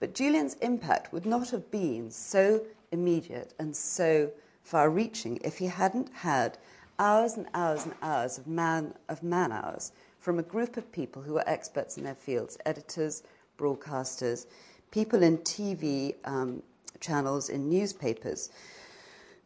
[0.00, 4.30] But Julian's impact would not have been so immediate and so
[4.62, 6.58] far reaching if he hadn't had
[6.98, 11.22] hours and hours and hours of man, of man hours from a group of people
[11.22, 13.22] who were experts in their fields editors,
[13.58, 14.46] broadcasters,
[14.90, 16.62] people in TV um,
[17.00, 18.50] channels, in newspapers,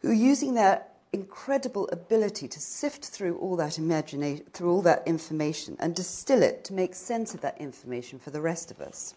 [0.00, 5.76] who using their incredible ability to sift through all that imagination, through all that information,
[5.78, 9.14] and distill it to make sense of that information for the rest of us.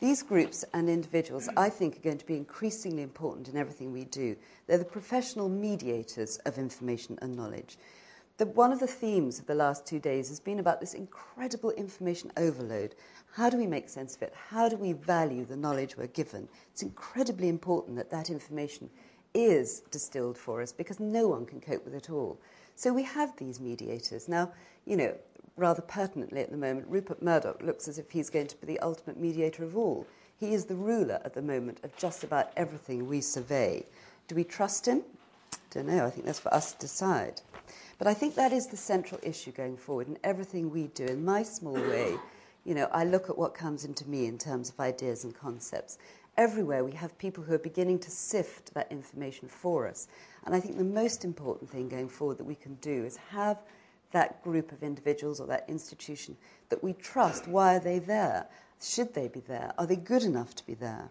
[0.00, 4.04] These groups and individuals, I think, are going to be increasingly important in everything we
[4.04, 4.34] do.
[4.66, 7.76] They're the professional mediators of information and knowledge.
[8.38, 11.72] The, one of the themes of the last two days has been about this incredible
[11.72, 12.94] information overload.
[13.34, 14.32] How do we make sense of it?
[14.48, 16.48] How do we value the knowledge we're given?
[16.72, 18.88] It's incredibly important that that information
[19.34, 22.40] is distilled for us because no one can cope with it all.
[22.74, 24.26] So we have these mediators.
[24.26, 24.50] Now,
[24.86, 25.14] you know,
[25.56, 28.80] rather pertinently at the moment, Rupert Murdoch looks as if he's going to be the
[28.80, 30.06] ultimate mediator of all.
[30.36, 33.84] He is the ruler at the moment of just about everything we survey.
[34.26, 35.02] Do we trust him?
[35.52, 36.06] I don't know.
[36.06, 37.42] I think that's for us to decide.
[37.98, 41.04] But I think that is the central issue going forward in everything we do.
[41.04, 42.16] In my small way,
[42.64, 45.98] you know, I look at what comes into me in terms of ideas and concepts.
[46.36, 50.08] Everywhere we have people who are beginning to sift that information for us.
[50.46, 53.58] And I think the most important thing going forward that we can do is have
[54.12, 56.36] that group of individuals or that institution
[56.68, 57.46] that we trust.
[57.48, 58.46] Why are they there?
[58.80, 59.72] Should they be there?
[59.78, 61.10] Are they good enough to be there?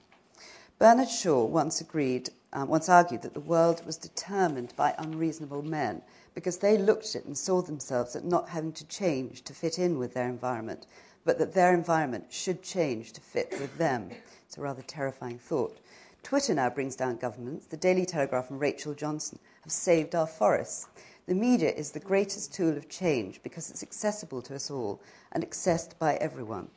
[0.79, 6.01] Bernard Shaw once agreed, um, once argued that the world was determined by unreasonable men
[6.33, 9.77] because they looked at it and saw themselves as not having to change to fit
[9.77, 10.88] in with their environment,
[11.25, 14.09] but that their environment should change to fit with them.
[14.47, 15.77] It's a rather terrifying thought.
[16.23, 17.65] Twitter now brings down governments.
[17.65, 20.88] The Daily Telegraph and Rachel Johnson have saved our forests.
[21.30, 25.00] The media is the greatest tool of change because it's accessible to us all
[25.32, 26.70] and accessed by everyone.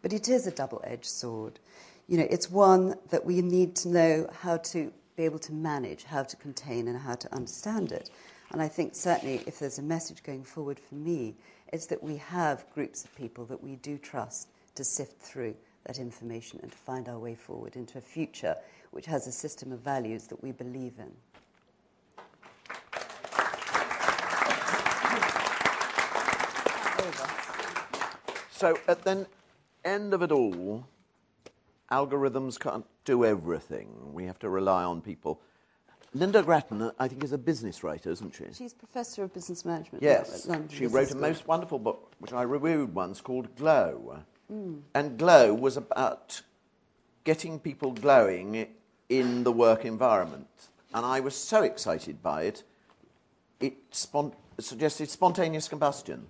[0.00, 1.58] But it is a double edged sword.
[2.06, 6.04] You know, it's one that we need to know how to be able to manage,
[6.04, 8.08] how to contain, and how to understand it.
[8.50, 11.36] And I think certainly if there's a message going forward for me,
[11.70, 15.98] it's that we have groups of people that we do trust to sift through that
[15.98, 18.56] information and to find our way forward into a future
[18.90, 21.12] which has a system of values that we believe in.
[28.58, 29.24] So at the
[29.84, 30.84] end of it all,
[31.92, 34.12] algorithms can't do everything.
[34.12, 35.40] We have to rely on people.
[36.16, 38.46] Lynda Gratton, I think, is a business writer, isn't she?
[38.52, 40.44] She's Professor of Business Management Yes.
[40.44, 41.20] at London She Business wrote a School.
[41.20, 44.24] most wonderful book, which I reviewed once, called Glow.
[44.50, 44.78] Hmm.
[44.92, 46.40] And Glow was about
[47.22, 48.66] getting people glowing
[49.08, 50.48] in the work environment.
[50.92, 52.64] And I was so excited by it,
[53.60, 56.26] it spon- suggested spontaneous combustion.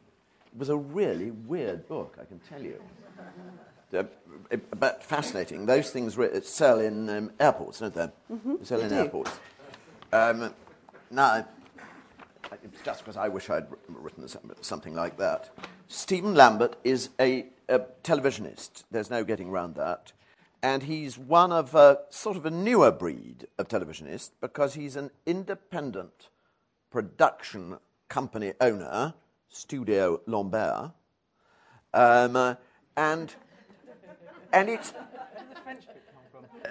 [0.53, 2.83] It was a really weird book, I can tell you.
[3.95, 4.05] Uh,
[4.79, 5.67] but fascinating.
[5.67, 8.09] Those things re- sell in um, airports, don't they?
[8.29, 8.95] They sell in do.
[8.95, 9.31] airports.
[10.13, 10.55] Um,
[11.11, 11.47] now,
[12.63, 14.27] it's just because I wish I'd written
[14.61, 15.51] something like that.
[15.87, 18.85] Stephen Lambert is a, a televisionist.
[18.91, 20.13] There's no getting around that.
[20.63, 25.11] And he's one of a sort of a newer breed of televisionist because he's an
[25.25, 26.29] independent
[26.91, 29.15] production company owner,
[29.49, 30.93] Studio Lambert.
[31.95, 32.55] Um, uh,
[32.97, 33.35] and,
[34.53, 34.93] and it's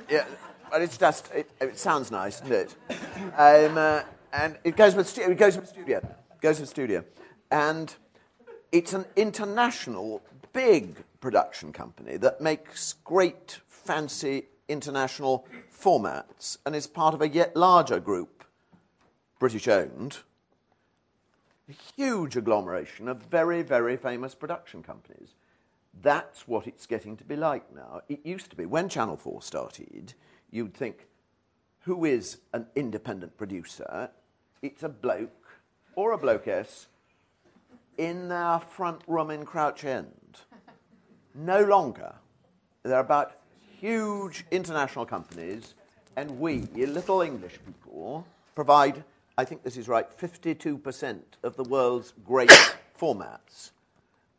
[0.09, 0.25] yeah,
[0.69, 2.75] but it's just it, it sounds nice, doesn't it?
[3.37, 4.01] Um, uh,
[4.33, 6.01] and it goes with it goes with studio,
[6.41, 7.03] goes with studio,
[7.51, 7.95] and
[8.71, 10.21] it's an international
[10.53, 17.55] big production company that makes great fancy international formats and is part of a yet
[17.55, 18.43] larger group,
[19.39, 20.19] British owned,
[21.69, 25.35] a huge agglomeration of very very famous production companies.
[26.01, 28.01] That's what it's getting to be like now.
[28.07, 30.13] It used to be, when Channel 4 started,
[30.51, 31.07] you'd think,
[31.81, 34.11] who is an independent producer?
[34.61, 35.47] It's a bloke
[35.95, 36.85] or a blokeess
[37.97, 40.41] in their front room in Crouch End.
[41.33, 42.13] No longer.
[42.83, 43.37] They're about
[43.79, 45.73] huge international companies,
[46.15, 49.03] and we, little English people, provide,
[49.37, 52.49] I think this is right, 52% of the world's great
[52.99, 53.71] formats.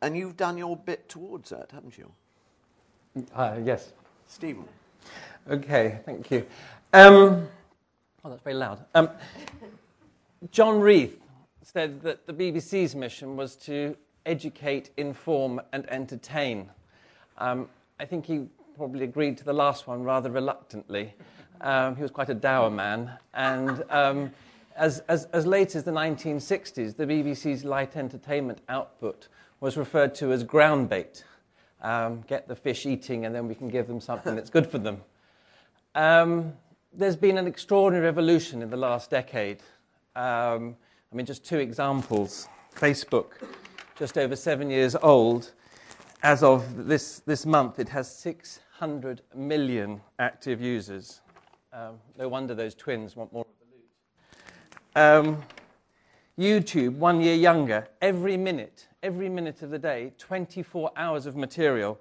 [0.01, 2.11] And you've done your bit towards that, haven't you?
[3.33, 3.93] Uh, yes.
[4.27, 4.65] Stephen.
[5.49, 6.45] Okay, thank you.
[6.93, 7.47] Um,
[8.23, 8.83] oh, that's very loud.
[8.93, 9.09] Um,
[10.51, 11.19] John Reith
[11.63, 16.69] said that the BBC's mission was to educate, inform, and entertain.
[17.37, 21.13] Um, I think he probably agreed to the last one rather reluctantly.
[21.61, 24.31] Um, he was quite a dour man, and um,
[24.79, 29.27] as, as, as late as the 1960s, the BBC's light entertainment output
[29.59, 31.25] was referred to as ground bait.
[31.81, 34.77] Um, get the fish eating, and then we can give them something that's good for
[34.77, 35.01] them.
[35.95, 36.53] Um,
[36.93, 39.59] there's been an extraordinary evolution in the last decade.
[40.15, 40.75] Um,
[41.11, 42.47] I mean, just two examples.
[42.75, 43.31] Facebook,
[43.97, 45.51] just over seven years old.
[46.23, 51.21] As of this, this month, it has 600 million active users.
[51.71, 53.45] Um, no wonder those twins want more.
[54.95, 55.43] Um,
[56.37, 61.99] YouTube, one year younger, every minute, every minute of the day, 24 hours of material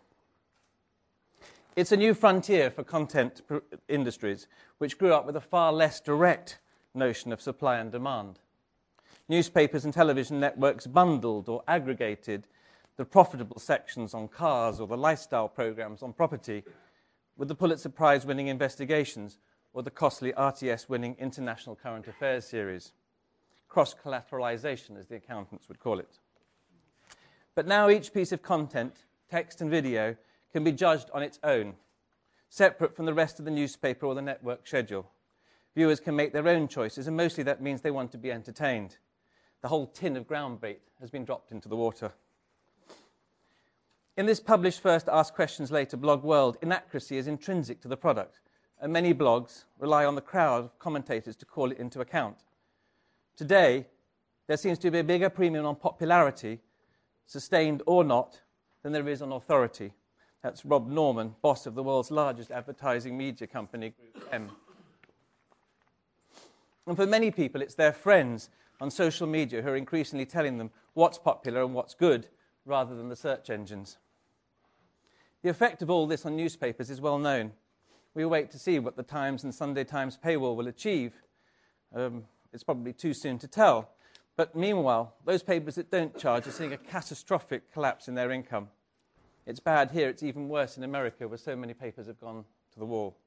[1.77, 3.41] It's a new frontier for content
[3.87, 4.47] industries,
[4.79, 6.59] which grew up with a far less direct
[6.93, 8.39] notion of supply and demand.
[9.29, 12.47] Newspapers and television networks bundled or aggregated
[12.97, 16.63] the profitable sections on cars or the lifestyle programs on property
[17.37, 19.37] with the Pulitzer Prize winning investigations
[19.71, 22.91] or the costly RTS winning International Current Affairs series.
[23.71, 26.19] Cross collateralization, as the accountants would call it.
[27.55, 30.17] But now each piece of content, text and video,
[30.51, 31.75] can be judged on its own,
[32.49, 35.09] separate from the rest of the newspaper or the network schedule.
[35.73, 38.97] Viewers can make their own choices, and mostly that means they want to be entertained.
[39.61, 42.11] The whole tin of ground bait has been dropped into the water.
[44.17, 48.41] In this published first, ask questions later blog world, inaccuracy is intrinsic to the product,
[48.81, 52.35] and many blogs rely on the crowd of commentators to call it into account.
[53.35, 53.87] Today,
[54.47, 56.59] there seems to be a bigger premium on popularity,
[57.25, 58.41] sustained or not,
[58.83, 59.93] than there is on authority.
[60.43, 64.49] That's Rob Norman, boss of the world's largest advertising media company, Group M.
[66.87, 70.71] And for many people, it's their friends on social media who are increasingly telling them
[70.93, 72.27] what's popular and what's good
[72.65, 73.97] rather than the search engines.
[75.43, 77.53] The effect of all this on newspapers is well known.
[78.13, 81.13] We wait to see what the Times and Sunday Times paywall will achieve.
[81.95, 83.89] Um, it's probably too soon to tell.
[84.35, 88.69] But meanwhile, those papers that don't charge are seeing a catastrophic collapse in their income.
[89.45, 92.79] It's bad here, it's even worse in America, where so many papers have gone to
[92.79, 93.17] the wall.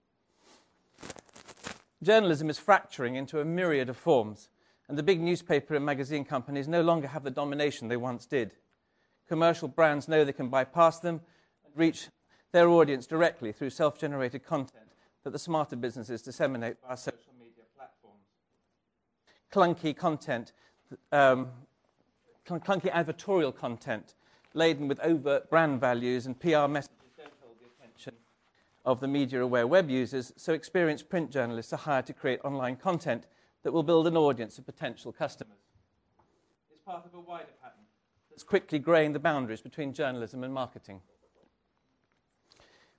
[2.02, 4.48] Journalism is fracturing into a myriad of forms,
[4.88, 8.52] and the big newspaper and magazine companies no longer have the domination they once did.
[9.26, 11.22] Commercial brands know they can bypass them
[11.64, 12.08] and reach
[12.52, 14.84] their audience directly through self generated content
[15.24, 17.23] that the smarter businesses disseminate via social.
[19.54, 20.52] Clunky content,
[21.12, 21.48] um,
[22.44, 24.14] clunky advertorial content
[24.52, 28.14] laden with overt brand values and PR messages don't hold the attention
[28.84, 32.74] of the media aware web users, so experienced print journalists are hired to create online
[32.74, 33.28] content
[33.62, 35.58] that will build an audience of potential customers.
[36.72, 37.84] It's part of a wider pattern
[38.30, 41.00] that's quickly greying the boundaries between journalism and marketing.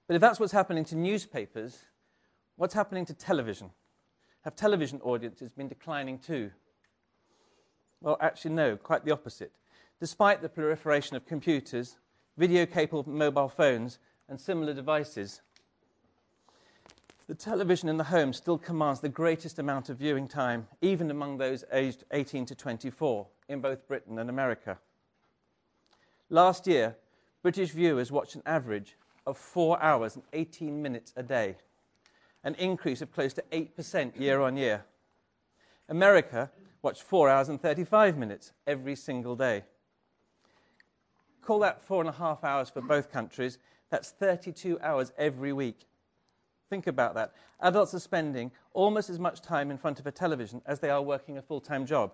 [0.08, 1.80] But if that's what's happening to newspapers,
[2.56, 3.72] what's happening to television?
[4.46, 6.52] Have television audiences been declining too?
[8.00, 9.52] Well, actually, no, quite the opposite
[10.00, 11.98] despite the proliferation of computers,
[12.38, 15.42] video capable mobile phones, and similar devices.
[17.28, 21.38] The television in the home still commands the greatest amount of viewing time, even among
[21.38, 24.78] those aged 18 to 24, in both Britain and America.
[26.30, 26.96] Last year,
[27.42, 31.58] British viewers watched an average of 4 hours and 18 minutes a day,
[32.46, 34.86] an increase of close to 8% year on year.
[35.90, 36.50] America
[36.82, 39.64] watched 4 hours and 35 minutes every single day.
[41.46, 43.60] Call that four and a half hours for both countries.
[43.92, 45.86] That's 32 hours every week.
[46.72, 47.34] Think about that.
[47.60, 51.04] Adults are spending almost as much time in front of a television as they are
[51.04, 52.14] working a full time job.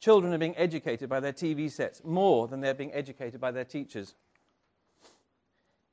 [0.00, 3.64] Children are being educated by their TV sets more than they're being educated by their
[3.64, 4.14] teachers.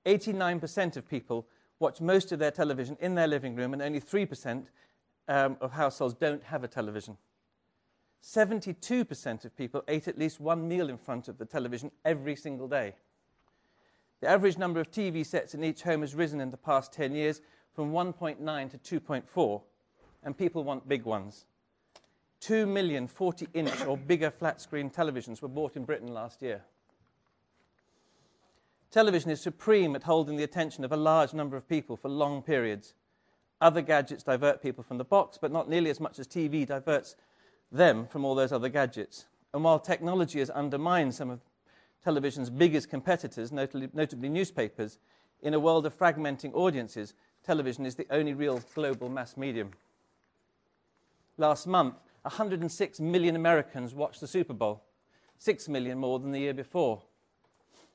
[0.06, 1.48] 89% of people
[1.80, 4.66] watch most of their television in their living room, and only 3%
[5.28, 7.18] um, of households don't have a television.
[8.24, 12.68] 72% of people ate at least one meal in front of the television every single
[12.68, 12.96] day.
[14.22, 17.16] The average number of TV sets in each home has risen in the past 10
[17.16, 17.42] years
[17.74, 19.62] from 1.9 to 2.4,
[20.24, 21.46] and people want big ones.
[22.42, 26.62] 2 million 40 inch or bigger flat screen televisions were bought in Britain last year.
[28.92, 32.42] Television is supreme at holding the attention of a large number of people for long
[32.42, 32.96] periods.
[33.62, 37.16] Other gadgets divert people from the box, but not nearly as much as TV diverts
[37.72, 39.26] them from all those other gadgets.
[39.54, 41.42] And while technology has undermined some of
[42.04, 44.98] television's biggest competitors, notably, notably, newspapers,
[45.42, 47.14] in a world of fragmenting audiences,
[47.44, 49.72] television is the only real global mass medium.
[51.38, 54.84] Last month, 106 million Americans watched the Super Bowl,
[55.38, 57.02] 6 million more than the year before.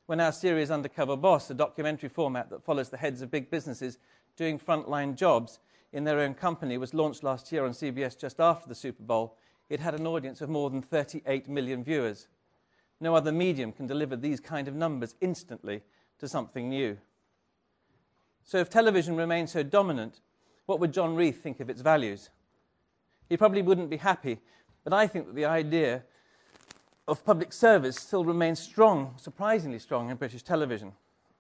[0.07, 3.97] When our series Undercover Boss, a documentary format that follows the heads of big businesses
[4.37, 5.61] doing frontline jobs
[5.95, 9.39] in their own company, was launched last year on CBS just after the Super Bowl,
[9.71, 12.29] it had an audience of more than 38 million viewers.
[13.01, 15.81] No other medium can deliver these kind of numbers instantly
[16.19, 16.99] to something new.
[18.45, 20.21] So, if television remains so dominant,
[20.67, 22.29] what would John Reith think of its values?
[23.31, 24.41] He probably wouldn't be happy,
[24.83, 26.03] but I think that the idea
[27.07, 30.93] of public service still remains strong, surprisingly strong, in British television.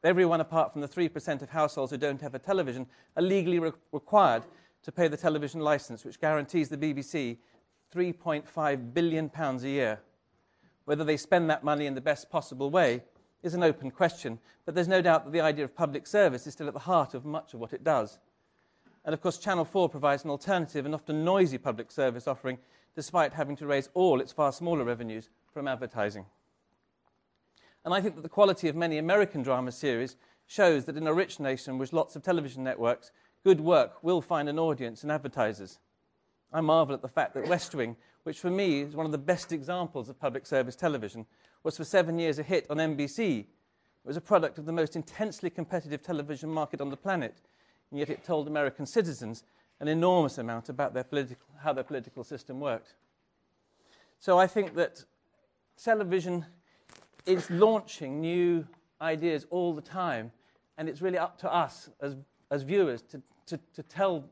[0.02, 2.86] Everyone apart from the 3% of households who don't have a television
[3.16, 4.42] are legally re- required
[4.82, 7.38] to pay the television license, which guarantees the BBC
[7.94, 10.00] £3.5 billion a year.
[10.84, 13.02] Whether they spend that money in the best possible way
[13.42, 16.52] is an open question, but there's no doubt that the idea of public service is
[16.52, 18.18] still at the heart of much of what it does.
[19.06, 22.58] And of course, Channel 4 provides an alternative and often noisy public service offering,
[22.94, 26.26] despite having to raise all its far smaller revenues from advertising.
[27.84, 31.14] And I think that the quality of many American drama series shows that in a
[31.14, 33.12] rich nation with lots of television networks,
[33.44, 35.78] good work will find an audience and advertisers.
[36.52, 39.18] I marvel at the fact that West Wing, which for me is one of the
[39.18, 41.24] best examples of public service television,
[41.62, 43.40] was for seven years a hit on NBC.
[43.40, 43.46] It
[44.04, 47.40] was a product of the most intensely competitive television market on the planet,
[47.90, 49.44] and yet it told American citizens
[49.80, 51.06] an enormous amount about their
[51.62, 52.94] how their political system worked.
[54.18, 55.04] So I think that
[55.82, 56.44] television
[57.26, 58.66] is launching new
[59.00, 60.30] ideas all the time,
[60.78, 62.16] and it's really up to us as,
[62.50, 64.28] as viewers to, to, to tell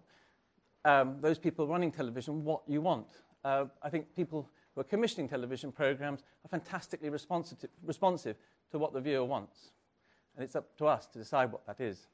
[0.85, 3.07] um, those people running television what you want.
[3.45, 8.37] Uh, I think people who are commissioning television programs are fantastically responsive, responsive
[8.71, 9.71] to what the viewer wants.
[10.35, 12.07] And it's up to us to decide what that is.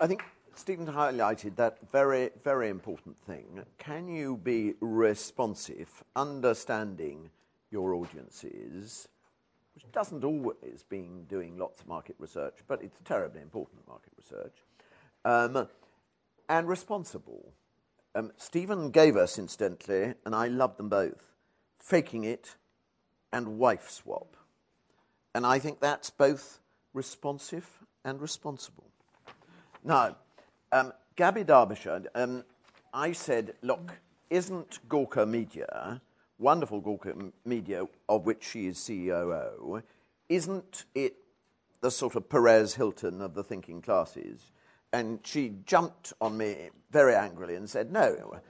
[0.00, 0.22] I think
[0.58, 3.64] Stephen highlighted that very, very important thing.
[3.78, 7.30] Can you be responsive, understanding
[7.70, 9.08] your audiences,
[9.74, 14.54] which doesn't always mean doing lots of market research, but it's terribly important market research,
[15.24, 15.68] um,
[16.48, 17.52] and responsible.
[18.14, 21.32] Um, Stephen gave us, incidentally, and I love them both,
[21.80, 22.54] faking it
[23.32, 24.36] and wife swap.
[25.34, 26.60] And I think that's both
[26.92, 27.68] responsive
[28.04, 28.84] and responsible.
[29.82, 30.16] Now,
[30.74, 32.44] um, Gaby Darbyshire, um,
[32.92, 33.92] I said, look,
[34.28, 36.00] isn't Gawker Media,
[36.38, 39.82] wonderful Gawker Media, of which she is COO,
[40.28, 41.14] isn't it
[41.80, 44.50] the sort of Perez Hilton of the thinking classes?
[44.92, 48.40] And she jumped on me very angrily and said, no,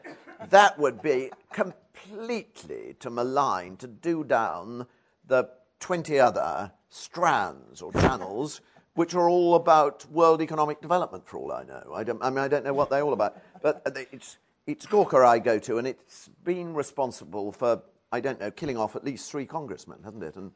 [0.48, 4.86] that would be completely to malign, to do down
[5.26, 5.50] the
[5.80, 8.62] 20 other strands or channels
[8.94, 11.92] which are all about world economic development, for all I know.
[11.94, 13.36] I, don't, I mean, I don't know what they're all about.
[13.60, 13.82] But
[14.12, 17.82] it's, it's Gawker I go to, and it's been responsible for,
[18.12, 20.36] I don't know, killing off at least three congressmen, hasn't it?
[20.36, 20.52] And,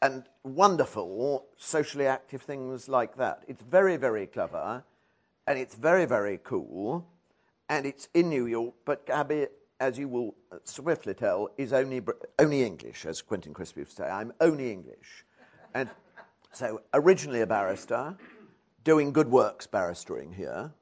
[0.00, 3.44] and wonderful socially active things like that.
[3.48, 4.84] It's very, very clever,
[5.46, 7.06] and it's very, very cool,
[7.68, 9.48] and it's in New York, but Gaby,
[9.78, 12.00] as you will swiftly tell, is only,
[12.38, 14.08] only English, as Quentin Crisp used to say.
[14.08, 15.24] I'm only English.
[15.74, 15.90] And
[16.52, 18.16] so, originally a barrister,
[18.84, 20.72] doing good works barristering here,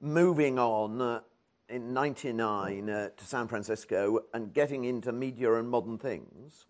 [0.00, 1.20] moving on uh,
[1.68, 6.66] in 99 uh, to San Francisco and getting into media and modern things.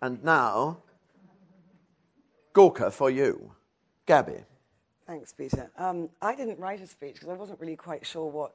[0.00, 0.78] And now,
[2.54, 3.52] Gawker for you.
[4.06, 4.44] Gaby.
[5.06, 5.70] Thanks, Peter.
[5.76, 8.54] Um, I didn't write a speech because I wasn't really quite sure what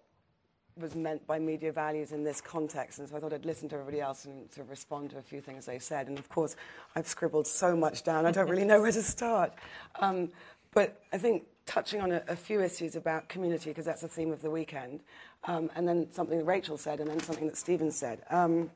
[0.79, 2.99] was meant by media values in this context.
[2.99, 5.41] And so I thought I'd listen to everybody else and to respond to a few
[5.41, 6.07] things they said.
[6.07, 6.55] And of course,
[6.95, 9.53] I've scribbled so much down, I don't really know where to start.
[9.99, 10.29] Um,
[10.73, 14.31] but I think touching on a, a few issues about community, because that's the theme
[14.31, 15.01] of the weekend,
[15.45, 18.21] um, and then something that Rachel said, and then something that Stephen said.
[18.29, 18.71] Um,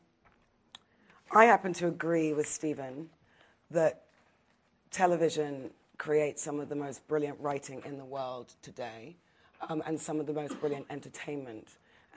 [1.32, 3.10] I happen to agree with Stephen
[3.72, 4.04] that
[4.92, 9.16] television creates some of the most brilliant writing in the world today.
[9.70, 11.70] Um, and some of the most brilliant entertainment.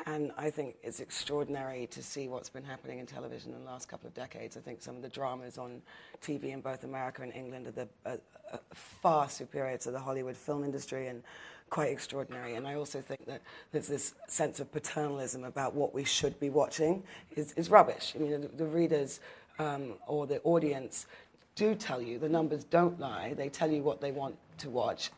[0.04, 3.88] And I think it's extraordinary to see what's been happening in television in the last
[3.88, 4.56] couple of decades.
[4.56, 5.80] I think some of the dramas on
[6.22, 8.16] TV in both America and England are, the, uh,
[8.52, 11.22] uh, far superior to the Hollywood film industry and
[11.70, 12.54] quite extraordinary.
[12.54, 13.42] And I also think that
[13.72, 17.02] there's this sense of paternalism about what we should be watching
[17.34, 18.12] is, is rubbish.
[18.14, 19.20] I mean, the, the readers
[19.58, 21.06] um, or the audience
[21.54, 25.10] do tell you, the numbers don't lie, they tell you what they want to watch,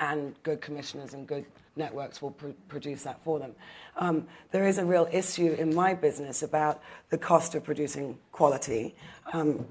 [0.00, 1.44] and good commissioners and good
[1.76, 3.54] networks will pr- produce that for them.
[3.96, 8.94] Um, there is a real issue in my business about the cost of producing quality.
[9.32, 9.66] Um,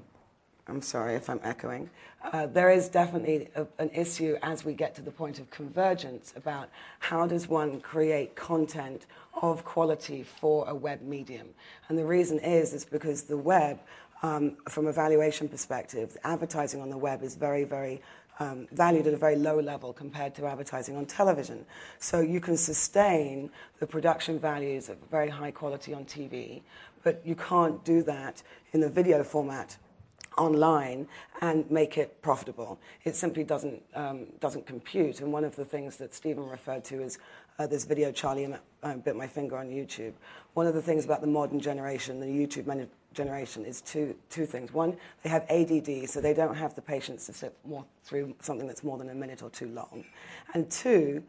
[0.68, 1.90] I'm sorry if I'm echoing.
[2.32, 6.32] Uh, there is definitely a, an issue as we get to the point of convergence
[6.36, 6.68] about
[7.00, 9.06] how does one create content
[9.42, 11.48] of quality for a web medium.
[11.88, 13.80] And the reason is is because the web,
[14.22, 18.00] um, from a valuation perspective, advertising on the web is very, very
[18.40, 21.64] um, valued at a very low level compared to advertising on television.
[21.98, 26.62] So you can sustain the production values of very high quality on TV,
[27.02, 29.76] but you can't do that in the video format
[30.38, 31.06] online
[31.40, 32.78] and make it profitable.
[33.04, 35.20] It simply doesn't, um, doesn't compute.
[35.20, 37.18] And one of the things that Stephen referred to is
[37.58, 38.52] uh, this video, Charlie
[38.82, 40.12] uh, bit my finger on YouTube.
[40.54, 42.66] One of the things about the modern generation, the YouTube
[43.14, 44.72] generation, is two, two things.
[44.72, 48.66] One, they have ADD, so they don't have the patience to sit more through something
[48.66, 50.04] that's more than a minute or two long.
[50.54, 51.22] And two,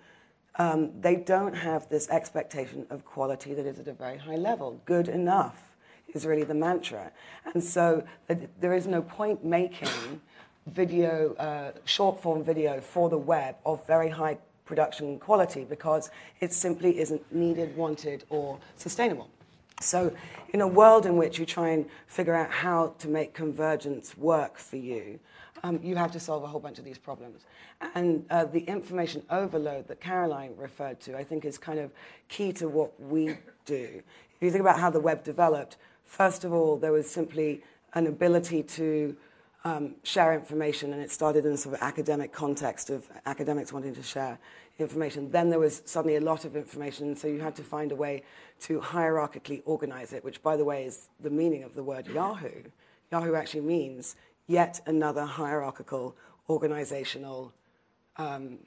[0.55, 4.79] um, they don't have this expectation of quality that is at a very high level.
[4.85, 5.61] Good enough
[6.13, 7.11] is really the mantra.
[7.53, 8.03] And so
[8.59, 10.21] there is no point making
[10.67, 16.09] video, uh, short form video for the web of very high production quality because
[16.39, 19.29] it simply isn't needed, wanted, or sustainable.
[19.81, 20.13] So,
[20.53, 24.57] in a world in which you try and figure out how to make convergence work
[24.57, 25.19] for you,
[25.63, 27.45] um, you have to solve a whole bunch of these problems.
[27.95, 31.91] And uh, the information overload that Caroline referred to, I think, is kind of
[32.27, 34.03] key to what we do.
[34.35, 37.63] If you think about how the web developed, first of all, there was simply
[37.93, 39.15] an ability to
[39.65, 44.03] um, share information, and it started in sort of academic context of academics wanting to
[44.03, 44.37] share
[44.79, 45.31] information.
[45.31, 48.23] Then there was suddenly a lot of information, so you had to find a way
[48.61, 52.63] to hierarchically organize it, which, by the way, is the meaning of the word Yahoo.
[53.11, 54.15] Yahoo actually means
[54.47, 56.15] yet another hierarchical
[56.49, 57.53] organizational
[58.17, 58.57] um,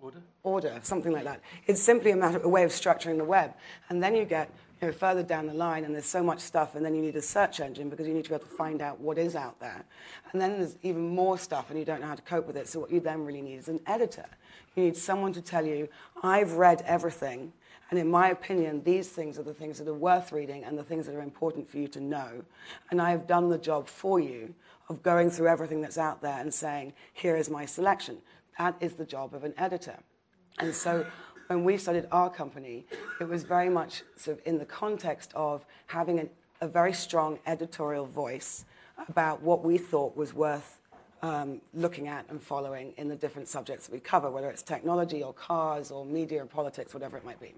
[0.00, 0.22] order?
[0.42, 1.40] order, something like that.
[1.66, 3.54] It's simply a matter, a way of structuring the web.
[3.88, 4.50] And then you get
[4.80, 7.16] you know, further down the line, and there's so much stuff, and then you need
[7.16, 9.58] a search engine because you need to be able to find out what is out
[9.58, 9.84] there.
[10.32, 12.68] And then there's even more stuff, and you don't know how to cope with it.
[12.68, 14.26] So what you then really need is an editor.
[14.74, 15.88] You need someone to tell you,
[16.22, 17.52] I've read everything,
[17.90, 20.82] and in my opinion, these things are the things that are worth reading and the
[20.82, 22.44] things that are important for you to know.
[22.90, 24.54] And I have done the job for you
[24.88, 28.18] of going through everything that's out there and saying, here is my selection.
[28.58, 29.98] That is the job of an editor.
[30.58, 31.06] And so
[31.48, 32.86] when we started our company,
[33.20, 36.30] it was very much sort of in the context of having an,
[36.60, 38.64] a very strong editorial voice
[39.08, 40.80] about what we thought was worth
[41.22, 45.22] um, looking at and following in the different subjects that we cover, whether it's technology
[45.22, 47.54] or cars or media or politics, whatever it might be.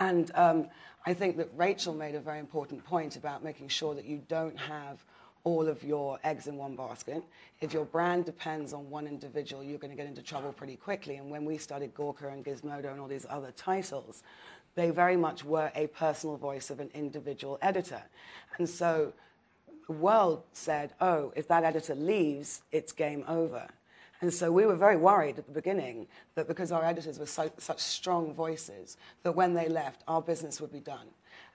[0.00, 0.68] And um,
[1.06, 4.58] I think that Rachel made a very important point about making sure that you don't
[4.58, 5.04] have
[5.44, 7.22] all of your eggs in one basket.
[7.60, 11.16] If your brand depends on one individual, you're going to get into trouble pretty quickly.
[11.16, 14.22] And when we started Gawker and Gizmodo and all these other titles,
[14.74, 18.02] they very much were a personal voice of an individual editor.
[18.58, 19.12] And so
[19.86, 23.68] the world said, oh, if that editor leaves, it's game over.
[24.20, 27.50] And so we were very worried at the beginning that because our editors were so,
[27.58, 31.08] such strong voices, that when they left, our business would be done.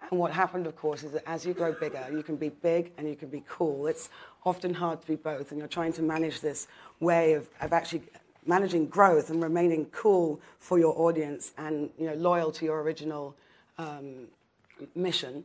[0.10, 2.92] And what happened, of course, is that as you grow bigger, you can be big
[2.98, 3.88] and you can be cool.
[3.88, 4.10] It's
[4.46, 6.68] often hard to be both, and you're trying to manage this
[7.00, 8.04] way of, of actually
[8.46, 13.36] managing growth and remaining cool for your audience and you know, loyal to your original
[13.78, 14.28] um,
[14.96, 15.44] mission.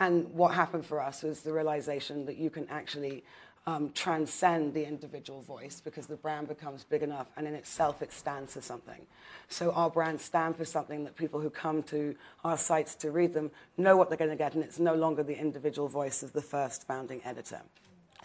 [0.00, 3.24] And what happened for us was the realization that you can actually
[3.66, 8.12] um, transcend the individual voice because the brand becomes big enough and in itself it
[8.12, 9.06] stands for something.
[9.48, 13.32] So our brands stand for something that people who come to our sites to read
[13.32, 16.32] them know what they're going to get and it's no longer the individual voice of
[16.32, 17.60] the first founding editor.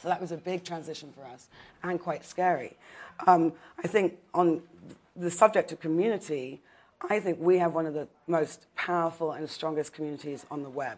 [0.02, 1.48] So that was a big transition for us
[1.84, 2.78] and quite scary.
[3.28, 4.62] Um, I think on
[5.16, 6.62] the subject of community,
[7.10, 10.98] I think we have one of the most powerful and strongest communities on the web.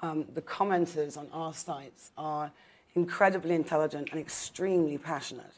[0.00, 2.50] Um, the commenters on our sites are
[2.94, 5.54] incredibly intelligent and extremely passionate.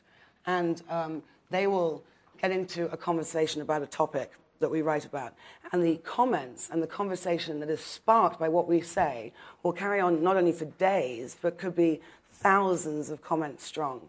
[0.47, 2.03] And um, they will
[2.41, 5.35] get into a conversation about a topic that we write about.
[5.73, 9.33] And the comments and the conversation that is sparked by what we say
[9.63, 12.01] will carry on not only for days, but could be
[12.33, 14.09] thousands of comments strong.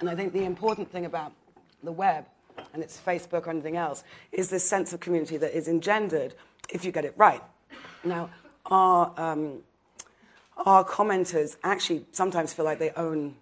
[0.00, 1.32] And I think the important thing about
[1.82, 2.26] the web
[2.72, 6.34] and its Facebook or anything else is this sense of community that is engendered
[6.68, 7.42] if you get it right.
[8.04, 8.30] Now,
[8.66, 9.60] our um,
[10.64, 13.36] our commenters actually sometimes feel like they own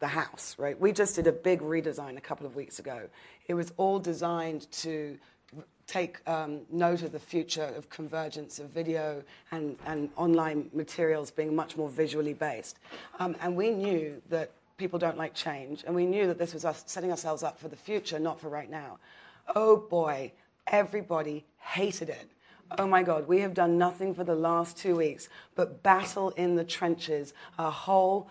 [0.00, 0.78] the house, right?
[0.80, 3.08] We just did a big redesign a couple of weeks ago.
[3.48, 5.18] It was all designed to
[5.86, 11.54] take um, note of the future of convergence of video and, and online materials being
[11.54, 12.78] much more visually based.
[13.18, 16.64] Um, and we knew that people don't like change, and we knew that this was
[16.64, 18.98] us setting ourselves up for the future, not for right now.
[19.54, 20.32] Oh boy,
[20.68, 22.30] everybody hated it.
[22.78, 26.54] Oh my God, we have done nothing for the last two weeks but battle in
[26.54, 28.28] the trenches a whole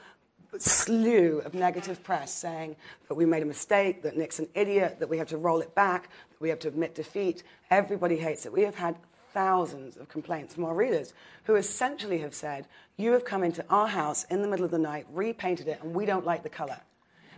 [0.57, 2.75] slew of negative press saying
[3.07, 5.75] that we made a mistake, that Nick's an idiot, that we have to roll it
[5.75, 7.43] back, that we have to admit defeat.
[7.69, 8.53] Everybody hates it.
[8.53, 8.95] We have had
[9.33, 11.13] thousands of complaints from our readers
[11.43, 12.67] who essentially have said,
[12.97, 15.93] You have come into our house in the middle of the night, repainted it, and
[15.93, 16.79] we don't like the color.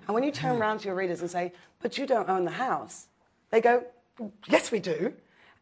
[0.07, 0.61] And when you turn hmm.
[0.61, 3.07] around to your readers and say, But you don't own the house,
[3.49, 3.83] they go,
[4.47, 5.13] Yes, we do.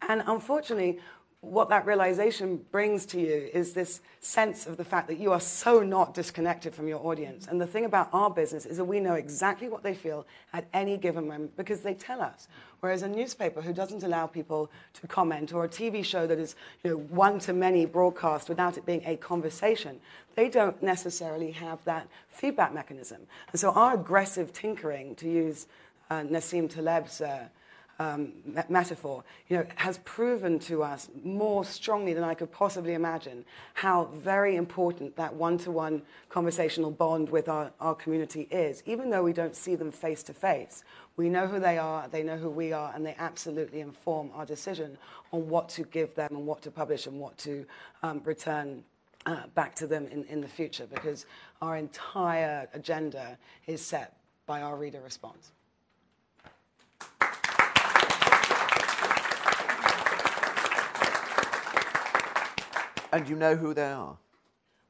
[0.08, 1.00] And unfortunately,
[1.42, 5.40] what that realization brings to you is this sense of the fact that you are
[5.40, 7.48] so not disconnected from your audience.
[7.48, 10.66] And the thing about our business is that we know exactly what they feel at
[10.74, 12.50] any given moment because they tell us.
[12.82, 14.70] Whereas a newspaper who doesn't allow people
[15.00, 18.78] to comment or a TV show that is you know, one to many broadcast without
[18.78, 20.02] it being a conversation,
[20.36, 23.22] they don't necessarily have that feedback mechanism.
[23.52, 25.68] And so our aggressive tinkering, to use
[26.10, 27.46] uh, Nassim Taleb's uh,
[28.00, 28.32] um,
[28.70, 33.44] metaphor, you know, has proven to us more strongly than I could possibly imagine
[33.74, 38.82] how very important that one-to-one conversational bond with our, our community is.
[38.86, 40.84] Even though we don't see them face to face,
[41.18, 44.46] we know who they are, they know who we are, and they absolutely inform our
[44.46, 44.98] decision
[45.34, 47.66] on what to give them and what to publish and what to
[48.02, 48.84] um, return
[49.26, 51.26] uh, back to them in, in the future because
[51.62, 53.38] our entire agenda
[53.68, 55.52] is set by our reader response.
[63.12, 64.18] And you know who they are?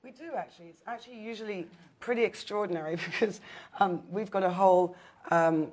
[0.03, 0.67] We do actually.
[0.67, 1.67] It's actually usually
[1.99, 3.41] pretty extraordinary because
[3.79, 4.95] um, we've got a whole.
[5.31, 5.71] Um,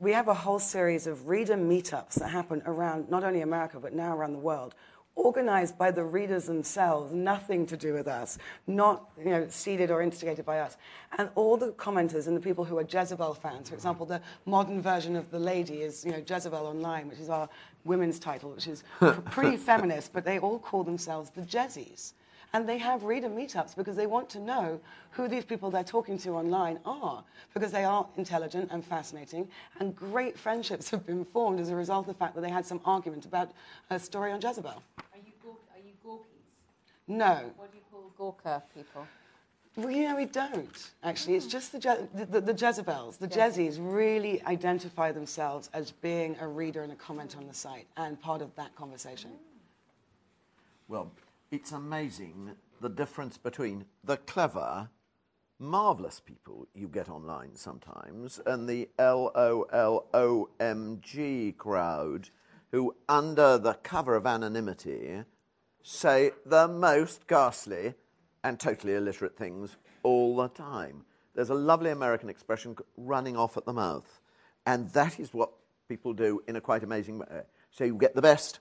[0.00, 3.92] we have a whole series of reader meetups that happen around not only America but
[3.92, 4.74] now around the world,
[5.18, 10.00] organized by the readers themselves, nothing to do with us, not you know, seeded or
[10.00, 10.76] instigated by us.
[11.18, 14.80] And all the commenters and the people who are Jezebel fans, for example, the modern
[14.80, 17.48] version of The Lady is you know, Jezebel Online, which is our
[17.84, 18.84] women's title, which is
[19.30, 22.12] pretty feminist, but they all call themselves the Jezzies.
[22.52, 26.16] And they have reader meetups because they want to know who these people they're talking
[26.18, 29.48] to online are, because they are intelligent and fascinating,
[29.80, 32.64] and great friendships have been formed as a result of the fact that they had
[32.64, 33.50] some argument about
[33.90, 34.70] a story on Jezebel.
[34.70, 35.32] Are you,
[35.74, 36.24] are you Gorkies?
[37.08, 37.50] No.
[37.56, 39.06] What do you call Gawker people?
[39.76, 41.36] Well, you know, we don't, actually.
[41.36, 41.50] It's hmm.
[41.50, 43.16] just the, Je- the, the, the Jezebels.
[43.16, 47.86] The Jezzies really identify themselves as being a reader and a commenter on the site
[47.96, 49.30] and part of that conversation.
[49.30, 49.36] Hmm.
[50.88, 51.12] Well,
[51.50, 54.90] it's amazing the difference between the clever,
[55.58, 60.06] marvelous people you get online sometimes and the LOLOMG
[61.56, 62.30] crowd
[62.70, 65.24] who, under the cover of anonymity,
[65.88, 67.94] say the most ghastly
[68.44, 71.04] and totally illiterate things all the time.
[71.34, 74.20] There's a lovely American expression running off at the mouth.
[74.66, 75.50] And that is what
[75.88, 77.42] people do in a quite amazing way.
[77.70, 78.60] So you get the best,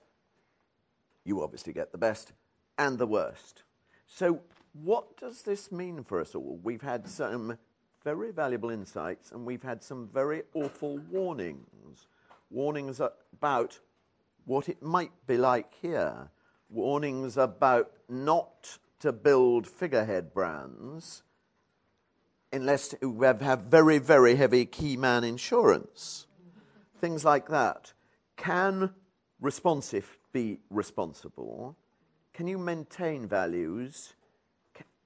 [1.26, 2.32] you obviously get the best,
[2.78, 3.64] and the worst.
[4.06, 4.40] So,
[4.84, 6.60] what does this mean for us all?
[6.64, 7.58] We've had some
[8.06, 12.08] very valuable insights and we've had some very awful warnings.
[12.50, 13.80] Warnings about
[14.46, 16.30] what it might be like here,
[16.70, 21.24] warnings about not to build figurehead brands
[22.52, 26.28] unless you have, have very, very heavy key man insurance.
[27.00, 27.94] Things like that.
[28.36, 28.94] Can
[29.40, 31.78] responsive be responsible?
[32.34, 34.14] Can you maintain values?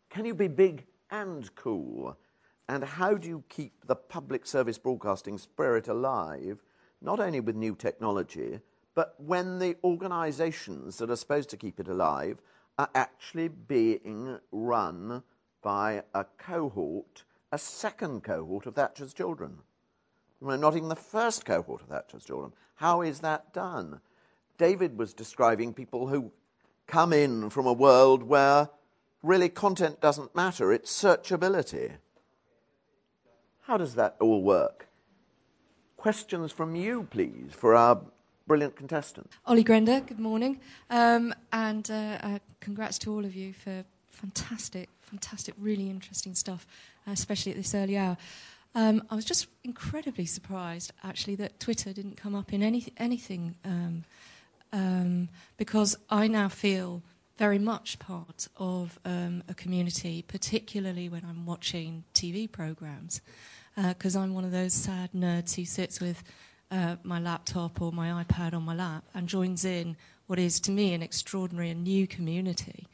[0.09, 2.18] Can you be big and cool?
[2.68, 6.64] And how do you keep the public service broadcasting spirit alive,
[7.01, 8.59] not only with new technology,
[8.96, 12.42] but when the organizations that are supposed to keep it alive
[12.78, 15.24] are actually being run
[15.62, 19.60] by a cohort, a second cohort of Thatcher's children?
[20.39, 22.54] Well, not even the first cohort of Thatcher's children.
[22.76, 24.02] How is that done?
[24.58, 26.32] David was describing people who
[26.88, 28.70] come in from a world where
[29.24, 31.94] really content doesn't matter, it's searchability.
[33.62, 34.88] How does that all work?
[35.96, 38.02] Questions from you, please, for our
[38.52, 39.32] brilliant contestant.
[39.47, 40.60] Olly Grender, good morning.
[40.89, 46.68] Um, and uh, uh, congrats to all of you for fantastic, fantastic, really interesting stuff,
[47.08, 48.18] especially at this early hour.
[48.76, 53.56] Um, I was just incredibly surprised, actually, that Twitter didn't come up in any, anything
[53.64, 54.04] um,
[54.74, 57.04] um, because I now feel
[57.38, 63.22] very much part of um, a community, particularly when I'm watching TV programs,
[63.78, 66.22] because uh, I'm one of those sad nerds who sits with
[66.72, 69.98] uh, my laptop or my iPad on my lap and joins in
[70.28, 72.88] what is to me an extraordinary and new community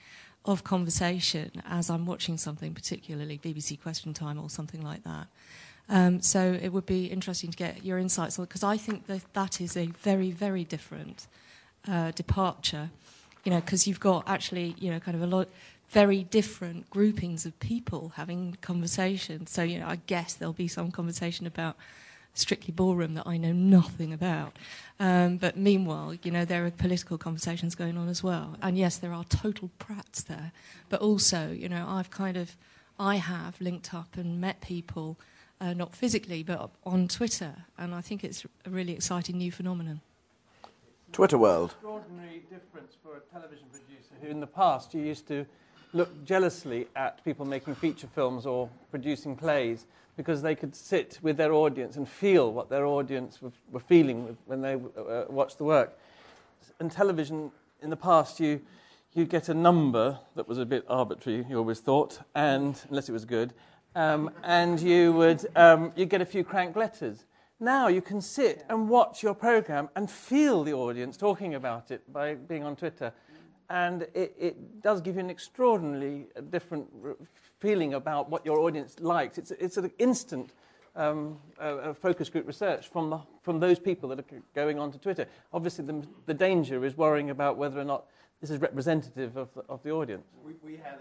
[0.43, 5.27] of conversation as I'm watching something, particularly BBC Question Time or something like that.
[5.89, 9.21] Um, so it would be interesting to get your insights on because I think that
[9.33, 11.27] that is a very, very different
[11.87, 12.89] uh, departure,
[13.43, 15.47] you know, because you've got actually, you know, kind of a lot,
[15.89, 19.51] very different groupings of people having conversations.
[19.51, 21.77] So, you know, I guess there'll be some conversation about
[22.37, 24.55] strictly ballroom that I know nothing about.
[24.99, 28.55] Um, but meanwhile, you know, there are political conversations going on as well.
[28.61, 30.51] And yes, there are total prats there.
[30.89, 32.55] But also, you know, I've kind of,
[32.99, 35.17] I have linked up and met people,
[35.61, 37.65] uh, not physically, but on Twitter.
[37.77, 40.01] And I think it's a really exciting new phenomenon.
[41.11, 41.71] Twitter world.
[41.71, 45.45] extraordinary difference for a television producer who, in the past, you used to
[45.93, 49.85] look jealously at people making feature films or producing plays
[50.15, 54.37] because they could sit with their audience and feel what their audience were, were feeling
[54.45, 55.97] when they uh, watched the work.
[56.79, 58.61] In television, in the past, you
[59.13, 63.13] you'd get a number that was a bit arbitrary, you always thought, and unless it
[63.13, 63.51] was good,
[63.95, 67.25] um, and you would um, you get a few crank letters.
[67.59, 72.11] Now you can sit and watch your program and feel the audience talking about it
[72.13, 73.11] by being on Twitter.
[73.69, 76.87] And it, it does give you an extraordinarily different
[77.59, 79.37] feeling about what your audience likes.
[79.37, 80.53] It's, it's an instant
[80.95, 84.97] um, uh, focus group research from, the, from those people that are going on to
[84.97, 85.27] Twitter.
[85.53, 88.05] Obviously, the, the danger is worrying about whether or not
[88.41, 90.25] this is representative of the, of the audience.
[90.43, 90.99] We, we had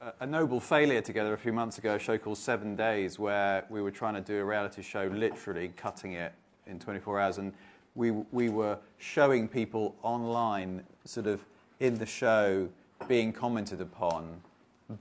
[0.00, 3.64] a, a noble failure together a few months ago, a show called Seven Days, where
[3.68, 6.32] we were trying to do a reality show, literally cutting it
[6.66, 7.38] in 24 hours.
[7.38, 7.52] And
[7.94, 11.44] we, we were showing people online, sort of
[11.80, 12.68] in the show,
[13.08, 14.40] being commented upon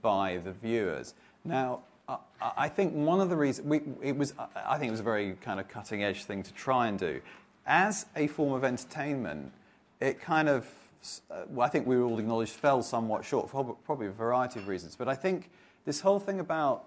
[0.01, 1.13] by the viewers.
[1.43, 4.99] Now, I, I think one of the reasons we, it was, I think it was
[4.99, 7.21] a very kind of cutting edge thing to try and do.
[7.65, 9.51] As a form of entertainment,
[9.99, 10.67] it kind of,
[11.29, 14.67] uh, well, I think we all acknowledge, fell somewhat short for probably a variety of
[14.67, 14.95] reasons.
[14.95, 15.49] But I think
[15.85, 16.85] this whole thing about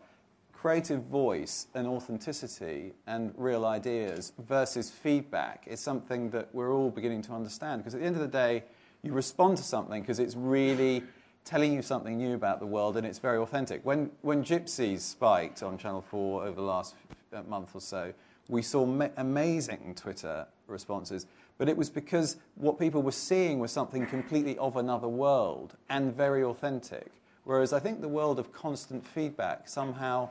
[0.63, 7.21] creative voice and authenticity and real ideas versus feedback is something that we're all beginning
[7.21, 7.83] to understand.
[7.83, 8.63] Because at the end of the day,
[9.03, 11.03] you respond to something because it's really
[11.45, 13.85] telling you something new about the world and it's very authentic.
[13.85, 16.95] When, when Gypsies spiked on Channel 4 over the last
[17.33, 18.15] uh, month or so,
[18.49, 21.27] we saw ma- amazing Twitter responses,
[21.59, 26.15] but it was because what people were seeing was something completely of another world and
[26.15, 27.11] very authentic.
[27.43, 30.29] Whereas I think the world of constant feedback somehow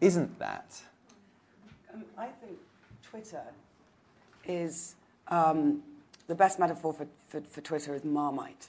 [0.00, 0.80] isn't that.
[1.92, 2.58] Um, I think
[3.02, 3.42] Twitter
[4.46, 4.94] is
[5.28, 5.82] um,
[6.26, 8.68] the best metaphor for, for, for Twitter is Marmite.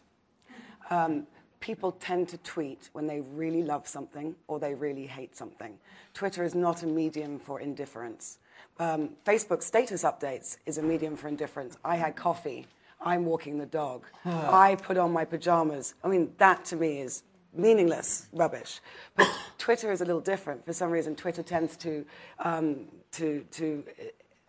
[0.89, 1.28] Um,
[1.59, 5.78] people tend to tweet when they really love something or they really hate something.
[6.14, 8.39] Twitter is not a medium for indifference.
[8.80, 11.78] Um, Facebook status updates is a medium for indifference.
[11.86, 12.66] I had coffee.
[12.99, 14.05] I'm walking the dog.
[14.26, 15.95] I put on my pajamas.
[16.03, 17.24] I mean, that to me is
[17.54, 18.80] meaningless rubbish.
[19.16, 19.28] But
[19.58, 20.66] Twitter is a little different.
[20.66, 22.06] For some reason, Twitter tends to,
[22.39, 23.84] um, to, to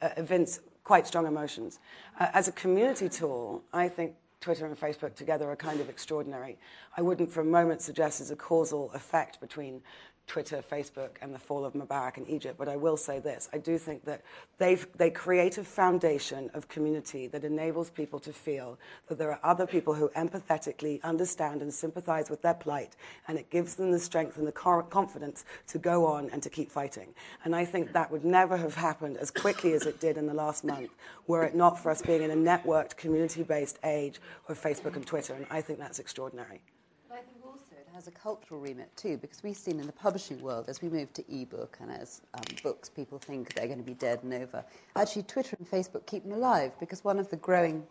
[0.00, 1.78] uh, evince quite strong emotions.
[2.18, 6.58] Uh, as a community tool, I think Twitter and Facebook together are kind of extraordinary.
[6.96, 9.80] I wouldn't for a moment suggest there's a causal effect between
[10.28, 13.50] Twitter, Facebook, and the fall of Mubarak in Egypt, but I will say this.
[13.52, 14.22] I do think that
[14.58, 19.66] they create a foundation of community that enables people to feel that there are other
[19.66, 22.96] people who empathetically understand and sympathize with their plight,
[23.28, 26.70] and it gives them the strength and the confidence to go on and to keep
[26.70, 27.14] fighting.
[27.44, 30.34] And I think that would never have happened as quickly as it did in the
[30.34, 30.92] last month,
[31.26, 34.18] were it not for us being in a networked, community based age
[34.48, 36.62] of Facebook and Twitter, and I think that's extraordinary.
[37.94, 41.12] Has a cultural remit too, because we've seen in the publishing world, as we move
[41.12, 44.64] to ebook and as um, books people think they're going to be dead and over,
[44.96, 47.84] actually Twitter and Facebook keep them alive because one of the growing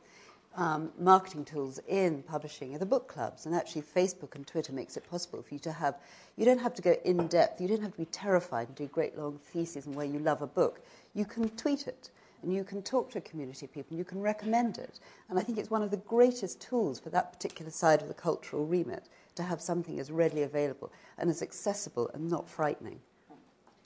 [0.56, 4.97] um, marketing tools in publishing are the book clubs, and actually Facebook and Twitter makes
[4.97, 5.99] it possible for you to have.
[6.36, 7.62] You don't have to go in depth.
[7.62, 10.41] You don't have to be terrified and do great long theses and where you love
[10.41, 10.82] a book.
[11.14, 12.10] You can tweet it
[12.41, 14.99] and you can talk to a community of people and you can recommend it.
[15.30, 18.16] And I think it's one of the greatest tools for that particular side of the
[18.16, 23.00] cultural remit to have something as readily available and as accessible and not frightening.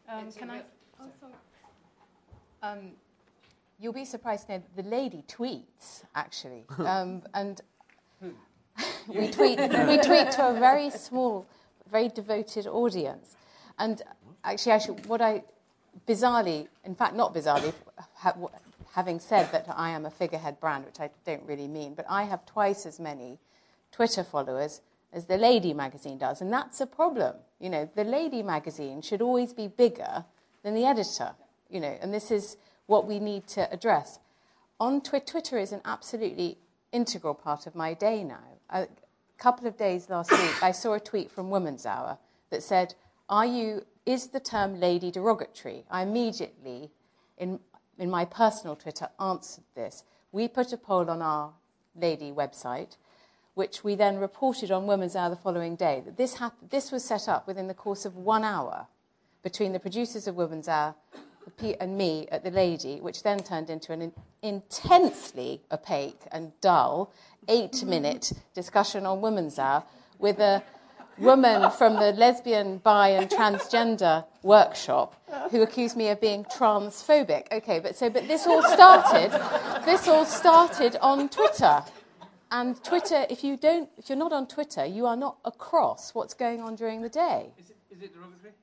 [0.10, 0.62] Um, can I
[1.00, 1.34] also?
[2.62, 2.91] Um,
[3.80, 7.62] you'll be surprised to know that the lady tweets actually, um, and
[9.08, 9.60] we tweet.
[9.60, 11.46] we tweet to a very small,
[11.89, 13.36] very devoted audience,
[13.80, 14.02] and
[14.43, 15.43] actually, actually, what I
[16.08, 17.74] bizarrely, in fact, not bizarrely,
[18.16, 18.36] ha-
[18.93, 22.24] having said that I am a figurehead brand, which I don't really mean, but I
[22.24, 23.39] have twice as many
[23.91, 24.82] Twitter followers
[25.16, 27.38] as the Lady magazine does, and that's a problem.
[27.59, 30.26] You know, the Lady magazine should always be bigger
[30.61, 31.32] than the editor.
[31.70, 34.20] You know, and this is what we need to address.
[34.80, 36.57] On Twi- Twitter is an absolutely
[36.91, 38.43] integral part of my day now.
[38.70, 38.88] A
[39.38, 42.18] couple of days last week, I saw a tweet from Women's Hour
[42.49, 42.93] that said,
[43.30, 46.91] "Are you is the term lady derogatory?" I immediately,
[47.38, 47.61] in
[47.97, 50.03] in my personal Twitter, answered this.
[50.34, 51.53] We put a poll on our
[51.95, 52.97] lady website
[53.56, 56.03] which we then reported on Women's Hour the following day.
[56.06, 56.38] That this,
[56.70, 58.88] this was set up within the course of one hour
[59.43, 60.95] between the producers of Women's Hour
[61.80, 67.14] and me at The Lady, which then turned into an in- intensely opaque and dull
[67.47, 69.84] eight minute discussion on Women's Hour
[70.20, 70.64] with a
[71.18, 75.16] woman from the lesbian, bi, and transgender workshop
[75.51, 77.51] who accused me of being transphobic.
[77.51, 79.32] Okay, but so but this all started.
[79.86, 81.84] this all started on Twitter.
[82.52, 86.34] And Twitter, if you don't, if you're not on Twitter, you are not across what's
[86.34, 87.52] going on during the day.
[87.58, 88.54] Is it, is it derogatory?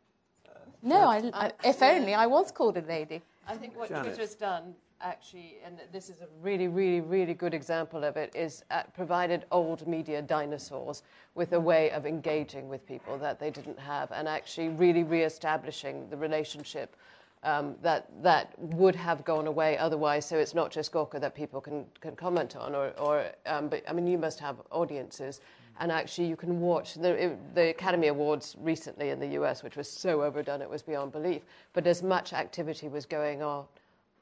[0.82, 3.22] No, I, I, if only I was called a lady.
[3.46, 4.14] I think what Janet.
[4.14, 8.64] Twitter's done, actually, and this is a really, really, really good example of it, is
[8.70, 11.02] uh, provided old media dinosaurs
[11.34, 16.08] with a way of engaging with people that they didn't have, and actually really re-establishing
[16.08, 16.96] the relationship
[17.44, 20.26] um, that that would have gone away otherwise.
[20.26, 23.82] So it's not just Gawker that people can, can comment on, or, or um, but
[23.88, 25.40] I mean, you must have audiences.
[25.80, 29.76] And actually, you can watch the, it- the Academy Awards recently in the US, which
[29.76, 31.42] was so overdone it was beyond belief.
[31.72, 33.64] But as much activity was going on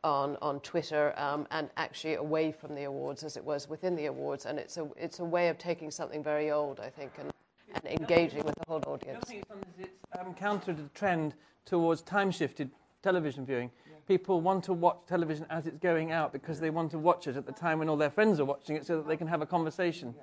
[0.03, 4.07] on, on Twitter um, and actually away from the awards as it was within the
[4.07, 4.47] awards.
[4.47, 7.31] And it's a, it's a way of taking something very old, I think, and,
[7.75, 9.25] and engaging with the whole The other audience.
[9.29, 9.45] thing is
[9.87, 11.35] it's um, countered the trend
[11.67, 12.71] towards time shifted
[13.03, 13.71] television viewing.
[14.07, 17.37] People want to watch television as it's going out because they want to watch it
[17.37, 19.41] at the time when all their friends are watching it so that they can have
[19.41, 20.15] a conversation.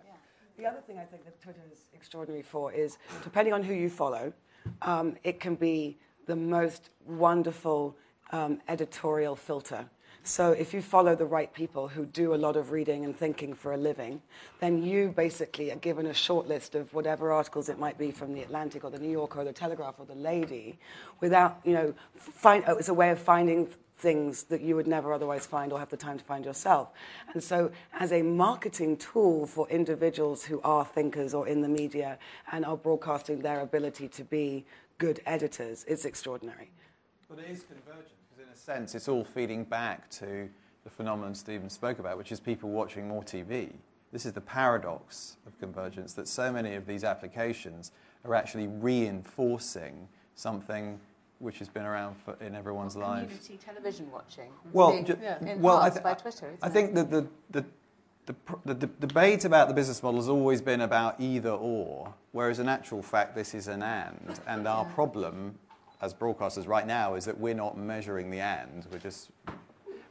[0.57, 3.89] The other thing I think that Twitter is extraordinary for is, depending on who you
[3.89, 4.33] follow,
[4.81, 7.95] um, it can be the most wonderful
[8.31, 9.85] um, editorial filter.
[10.27, 13.53] So if you follow the right people who do a lot of reading and thinking
[13.53, 14.21] for a living,
[14.59, 18.33] then you basically are given a short list of whatever articles it might be from
[18.33, 20.77] the Atlantic or the New Yorker or the Telegraph or the Lady,
[21.21, 23.69] without you know, find, oh, it's a way of finding
[23.99, 26.89] things that you would never otherwise find or have the time to find yourself.
[27.33, 32.19] And so, as a marketing tool for individuals who are thinkers or in the media
[32.51, 34.65] and are broadcasting their ability to be
[34.97, 36.69] good editors, it's extraordinary.
[38.67, 40.49] Sense, it's all feeding back to
[40.83, 43.71] the phenomenon Stephen spoke about, which is people watching more TV.
[44.11, 47.93] This is the paradox of convergence that so many of these applications
[48.25, 50.99] are actually reinforcing something
[51.39, 53.27] which has been around for, in everyone's lives.
[53.27, 54.51] Community television watching.
[54.73, 56.53] Well, Being enhanced well, I, th- Twitter.
[56.61, 57.65] I think that the, the,
[58.25, 62.59] the, the, the debate about the business model has always been about either or, whereas
[62.59, 64.41] in actual fact this is an and.
[64.45, 65.57] And our problem
[66.01, 69.29] as broadcasters right now is that we're not measuring the and, we're just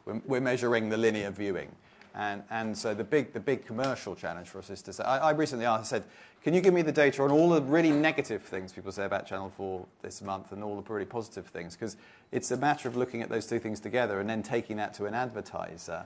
[0.04, 1.70] we're, we're measuring the linear viewing.
[2.14, 5.18] And, and so the big, the big commercial challenge for us is to say, I,
[5.18, 6.04] I recently asked, I said,
[6.42, 9.26] can you give me the data on all the really negative things people say about
[9.26, 11.74] Channel 4 this month and all the really positive things?
[11.74, 11.96] Because
[12.32, 15.04] it's a matter of looking at those two things together and then taking that to
[15.04, 16.04] an advertiser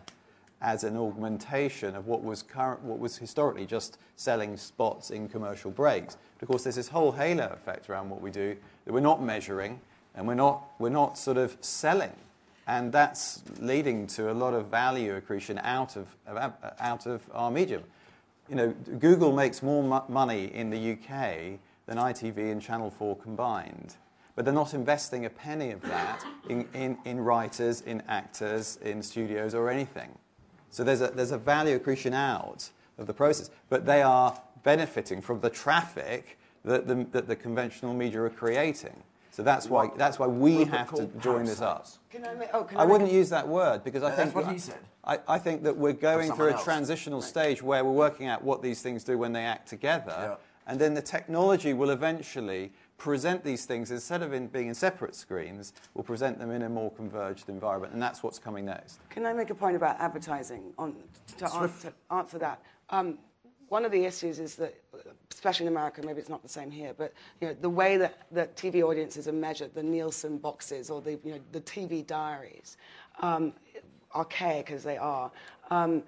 [0.62, 5.70] as an augmentation of what was, current, what was historically just selling spots in commercial
[5.70, 6.16] breaks.
[6.38, 8.56] But of course, there's this whole halo effect around what we do
[8.90, 9.80] that we're not measuring
[10.16, 12.10] and we're not, we're not sort of selling.
[12.66, 16.08] And that's leading to a lot of value accretion out of,
[16.80, 17.84] out of our medium.
[18.48, 23.14] You know, Google makes more mo- money in the UK than ITV and Channel 4
[23.18, 23.94] combined.
[24.34, 29.04] But they're not investing a penny of that in, in, in writers, in actors, in
[29.04, 30.10] studios, or anything.
[30.70, 33.50] So there's a, there's a value accretion out of the process.
[33.68, 39.02] But they are benefiting from the traffic that the, that the conventional media are creating.
[39.32, 41.86] So that's why, that's why we Rupert have to join this up.
[42.10, 44.34] Can I, make, oh, can I make wouldn't a- use that word because I think
[44.34, 44.80] that's what he said.
[45.04, 46.64] I, I think that we're going through a else.
[46.64, 50.34] transitional stage where we're working out what these things do when they act together, Yeah.
[50.66, 55.14] and then the technology will eventually present these things instead of in being in separate
[55.14, 58.98] screens, will present them in a more converged environment, and that's what's coming next.
[59.08, 60.96] Can I make a point about advertising on,
[61.38, 62.60] to, answer, to answer that?
[62.90, 63.16] Um,
[63.70, 64.74] one of the issues is that,
[65.30, 68.26] especially in America, maybe it's not the same here, but you know, the way that,
[68.32, 72.76] that TV audiences are measured, the Nielsen boxes or the, you know, the TV diaries,
[73.20, 73.52] um,
[74.14, 75.30] archaic as they are,
[75.70, 76.02] um,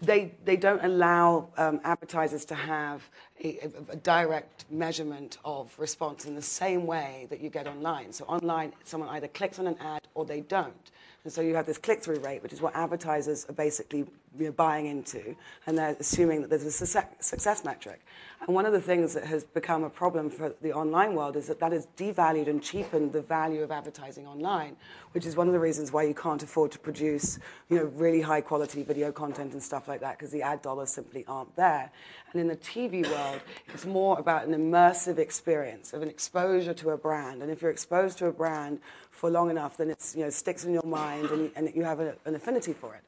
[0.00, 3.06] they, they don't allow um, advertisers to have
[3.44, 8.12] a, a- a direct measurement of response in the same way that you get online.
[8.12, 10.90] So online, someone either clicks on an ad or they don't.
[11.24, 14.06] And so you have this click-through rate, which is what advertisers are basically
[14.38, 18.00] you know, buying into, and they're assuming that there's a success, metric.
[18.40, 21.46] And one of the things that has become a problem for the online world is
[21.48, 24.76] that that has devalued and cheapened the value of advertising online,
[25.12, 28.20] which is one of the reasons why you can't afford to produce, you know, really
[28.20, 31.90] high quality video content and stuff like that because the ad dollars simply aren't there.
[32.32, 33.40] And in the TV world,
[33.72, 37.42] it's more about an immersive experience of an exposure to a brand.
[37.42, 40.64] And if you're exposed to a brand for long enough, then it you know, sticks
[40.64, 43.02] in your mind and, and you have a, an affinity for it.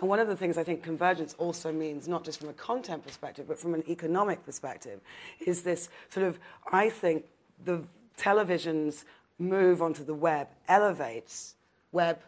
[0.00, 3.04] And one of the things I think convergence also means, not just from a content
[3.04, 5.00] perspective, but from an economic perspective,
[5.46, 6.38] is this sort of,
[6.72, 7.24] I think,
[7.64, 7.82] the
[8.16, 9.04] television's
[9.38, 11.54] move onto the web elevates
[11.92, 12.18] web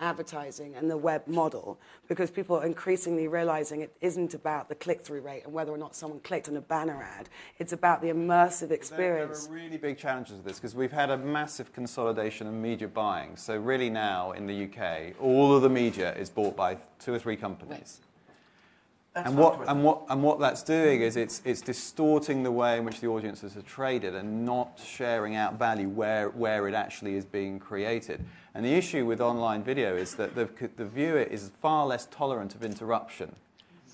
[0.00, 5.00] advertising and the web model because people are increasingly realizing it isn't about the click
[5.00, 7.28] through rate and whether or not someone clicked on a banner ad.
[7.58, 9.46] It's about the immersive experience.
[9.46, 12.52] There, there are really big challenges with this because we've had a massive consolidation of
[12.52, 13.36] media buying.
[13.36, 17.18] So, really, now in the UK, all of the media is bought by two or
[17.18, 18.00] three companies.
[19.16, 22.76] That's and what, and, what, and what that's doing is it's, it's distorting the way
[22.76, 27.14] in which the audiences are traded and not sharing out value where, where it actually
[27.14, 28.22] is being created.
[28.56, 32.54] And the issue with online video is that the, the viewer is far less tolerant
[32.54, 33.36] of interruption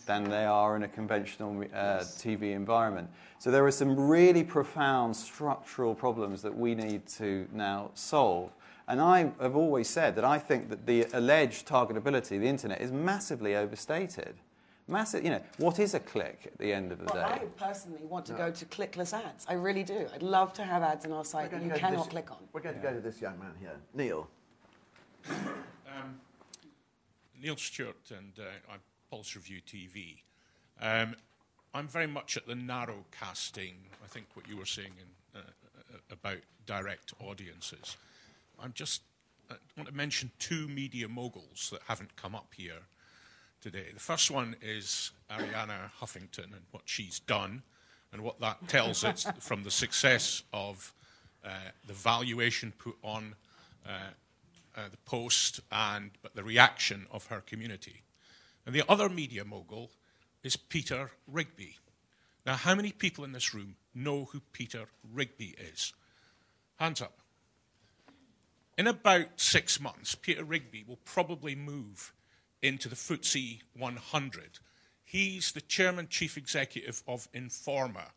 [0.06, 3.10] than they are in a conventional uh, TV environment.
[3.40, 8.52] So there are some really profound structural problems that we need to now solve.
[8.86, 12.80] And I have always said that I think that the alleged targetability of the internet
[12.80, 14.36] is massively overstated.
[14.86, 17.34] Massive, you know, what is a click at the end of the well, day?
[17.34, 18.38] I personally want to no.
[18.38, 19.44] go to clickless ads.
[19.48, 20.06] I really do.
[20.14, 22.38] I'd love to have ads on our site that you cannot this, click on.
[22.52, 22.82] We're going yeah.
[22.82, 23.74] to go to this young man here.
[23.94, 24.28] Neil.
[25.28, 26.20] Um,
[27.40, 28.76] Neil Stewart and uh,
[29.10, 30.18] Pulse Review TV.
[30.80, 31.14] Um,
[31.74, 35.44] I'm very much at the narrow casting, I think what you were saying in, uh,
[35.44, 37.96] uh about direct audiences.
[38.60, 39.02] I'm just,
[39.50, 42.82] I want to mention two media moguls that haven't come up here
[43.60, 43.86] today.
[43.92, 47.62] The first one is Arianna Huffington and what she's done
[48.12, 50.92] and what that tells us from the success of
[51.44, 53.34] uh, the valuation put on
[53.86, 54.10] uh,
[54.76, 58.02] uh, the post and but the reaction of her community.
[58.64, 59.90] And the other media mogul
[60.42, 61.76] is Peter Rigby.
[62.44, 65.92] Now, how many people in this room know who Peter Rigby is?
[66.76, 67.20] Hands up.
[68.76, 72.12] In about six months, Peter Rigby will probably move
[72.62, 74.58] into the FTSE 100.
[75.04, 78.10] He's the chairman chief executive of Informa.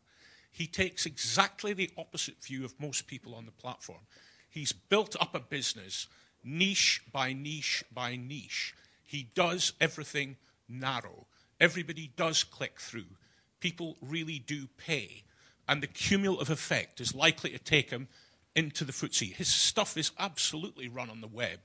[0.50, 4.00] He takes exactly the opposite view of most people on the platform.
[4.48, 6.06] He's built up a business
[6.44, 8.74] niche by niche by niche.
[9.04, 10.36] He does everything
[10.68, 11.26] narrow.
[11.60, 13.16] Everybody does click through.
[13.60, 15.22] People really do pay.
[15.68, 18.08] And the cumulative effect is likely to take him
[18.54, 19.34] into the footsie.
[19.34, 21.60] His stuff is absolutely run on the web,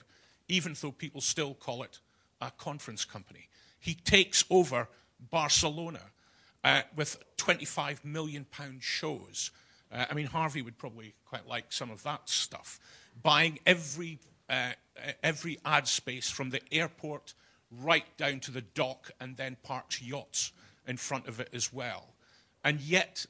[0.47, 1.99] even though people still call it
[2.41, 3.47] a conference company.
[3.80, 4.88] He takes over
[5.30, 6.01] Barcelona
[6.63, 9.51] uh, with 25 million pound shows.
[9.91, 12.80] Uh, I mean, Harvey would probably quite like some of that stuff.
[13.22, 14.19] Buying every,
[14.51, 14.73] uh,
[15.23, 17.33] every ad space from the airport
[17.71, 20.51] right down to the dock and then parks yachts
[20.85, 22.09] in front of it as well.
[22.63, 23.25] And yet,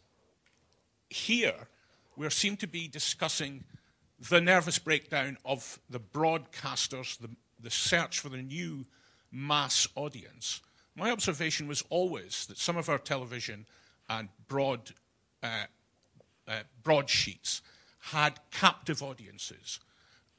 [1.10, 1.68] here,
[2.18, 3.64] we seem to be discussing
[4.30, 8.86] the nervous breakdown of the broadcasters, the, the search for the new
[9.32, 10.62] mass audience.
[10.96, 13.66] My observation was always that some of our television
[14.10, 14.92] and broad,
[15.42, 15.66] uh,
[16.48, 17.62] uh, broadsheets
[18.00, 19.80] had captive audiences,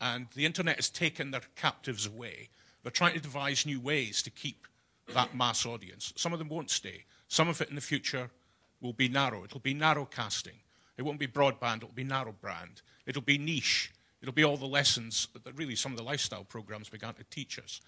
[0.03, 2.49] and the internet has taken their captives away.
[2.83, 4.67] They're trying to devise new ways to keep
[5.15, 6.13] that mass audience.
[6.17, 7.05] Some of them won't stay.
[7.29, 8.29] Some of it in the future
[8.81, 9.45] will be narrow.
[9.45, 10.57] It'll be narrow casting.
[10.99, 12.83] It won't be broadband, it'll be narrow brand.
[13.07, 13.93] It'll be niche.
[14.21, 17.59] It'll be all the lessons that really some of the lifestyle programs began to teach
[17.59, 17.81] us.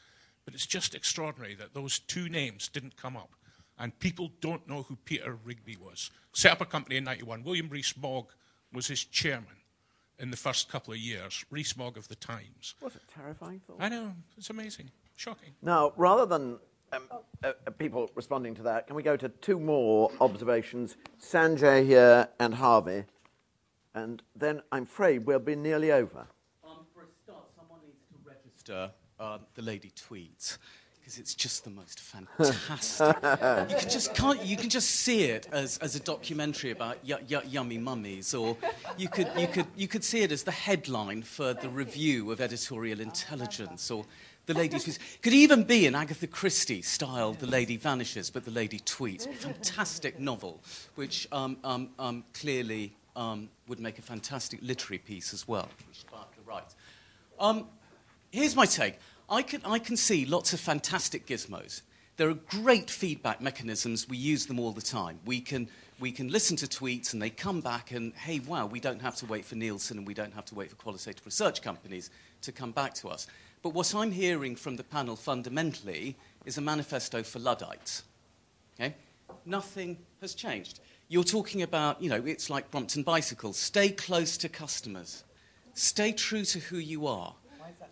[0.45, 3.35] But it's just extraordinary that those two names didn't come up.
[3.77, 6.11] And people don't know who Peter Rigby was.
[6.33, 7.43] Set up a company in 91.
[7.43, 8.27] William Rees-Mogg
[8.73, 9.64] was his chairman
[10.19, 11.45] in the first couple of years.
[11.51, 12.75] Rees-Mogg of the Times.
[12.81, 13.77] What a terrifying thought.
[13.81, 14.13] I know.
[14.37, 14.91] It's amazing.
[15.17, 15.51] Shocking.
[15.63, 16.59] Now, rather than
[16.93, 20.97] um, uh, uh, people responding to that, can we go to two more observations?
[21.21, 23.05] Sanjay here and Harvey.
[23.95, 26.27] And then I'm afraid we'll be nearly over.
[26.65, 28.91] Um, for a start, someone needs to register
[29.21, 30.59] uh, the lady tweets
[31.05, 33.15] because it's just the most fantastic.
[33.71, 37.77] you can just can't you can just see it as, as a documentary about yummy
[37.77, 38.57] mummies, or
[38.97, 42.41] you could you could you could see it as the headline for the review of
[42.41, 44.07] editorial intelligence, or
[44.47, 44.79] the lady.
[45.21, 47.35] Could even be an Agatha Christie style.
[47.35, 49.31] The lady vanishes, but the lady tweets.
[49.35, 50.63] Fantastic novel,
[50.95, 56.07] which um, um, um, clearly um, would make a fantastic literary piece as well, which
[56.11, 56.75] Barker writes.
[57.39, 57.67] Um,
[58.31, 58.99] here's my take.
[59.29, 61.83] I can, I can see lots of fantastic gizmos.
[62.17, 64.09] There are great feedback mechanisms.
[64.09, 65.19] We use them all the time.
[65.25, 65.69] We can,
[65.99, 69.17] we can listen to tweets and they come back and, hey, wow, we don't have
[69.17, 72.11] to wait for Nielsen and we don't have to wait for qualitative research companies
[72.43, 73.27] to come back to us.
[73.63, 78.05] But what I'm hearing from the panel fundamentally is a manifesto for Luddites.
[78.79, 78.95] Okay?
[79.47, 80.81] Nothing has changed.
[81.09, 83.57] You're talking about, you know, it's like Brompton Bicycles.
[83.57, 85.25] Stay close to customers.
[85.73, 87.35] Stay true to who you are.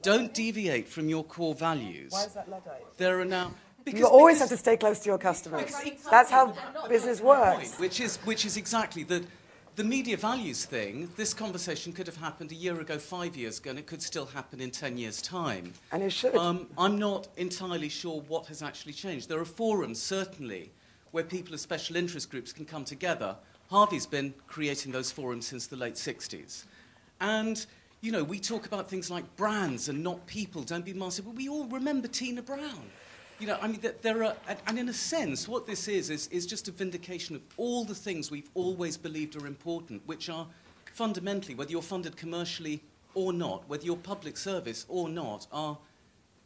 [0.02, 2.12] Don't deviate from your core values.
[2.12, 2.96] Why is that Luddite?
[2.96, 3.52] There are now.
[3.84, 5.74] Because, you always have to stay close to your customers.
[6.08, 6.54] That's how
[6.88, 7.78] business works.
[7.78, 9.24] Which is, which is exactly that
[9.74, 13.70] the media values thing, this conversation could have happened a year ago, five years ago,
[13.70, 15.72] and it could still happen in 10 years' time.
[15.90, 16.36] And it should.
[16.36, 19.28] Um, I'm not entirely sure what has actually changed.
[19.28, 20.70] There are forums, certainly,
[21.10, 23.34] where people of special interest groups can come together.
[23.70, 26.64] Harvey's been creating those forums since the late 60s.
[27.20, 27.64] And,
[28.02, 31.36] you know, we talk about things like brands and not people, don't be massive, but
[31.36, 32.82] we all remember Tina Brown.
[33.38, 34.34] You know, I mean, there are,
[34.66, 37.94] and in a sense, what this is, is, is just a vindication of all the
[37.94, 40.48] things we've always believed are important, which are
[40.92, 42.82] fundamentally, whether you're funded commercially
[43.14, 45.78] or not, whether you're public service or not, are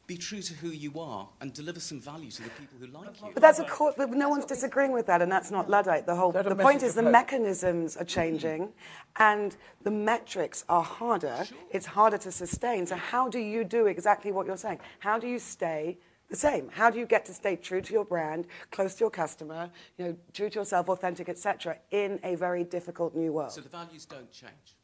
[0.07, 3.21] be true to who you are and deliver some value to the people who like
[3.21, 3.31] you.
[3.35, 6.07] But that's a core, but no one's disagreeing with that, and that's not Luddite.
[6.07, 8.73] The whole the point is the mechanisms are changing,
[9.17, 11.45] and the metrics are harder.
[11.47, 11.59] Sure.
[11.71, 12.87] It's harder to sustain.
[12.87, 14.81] So how do you do exactly what you're saying?
[15.01, 16.69] How do you stay the same.
[16.73, 20.05] How do you get to stay true to your brand, close to your customer, you
[20.05, 23.53] know, true to yourself, authentic, etc., in a very difficult new world?
[23.53, 24.75] So the values don't change.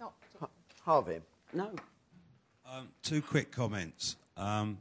[0.00, 0.12] No.
[0.82, 1.20] Harvey.
[1.52, 1.72] No.
[2.70, 4.16] Um, two quick comments.
[4.36, 4.78] Um,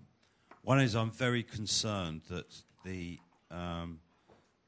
[0.63, 2.53] one is I'm very concerned that
[2.85, 3.19] the,
[3.49, 3.99] um,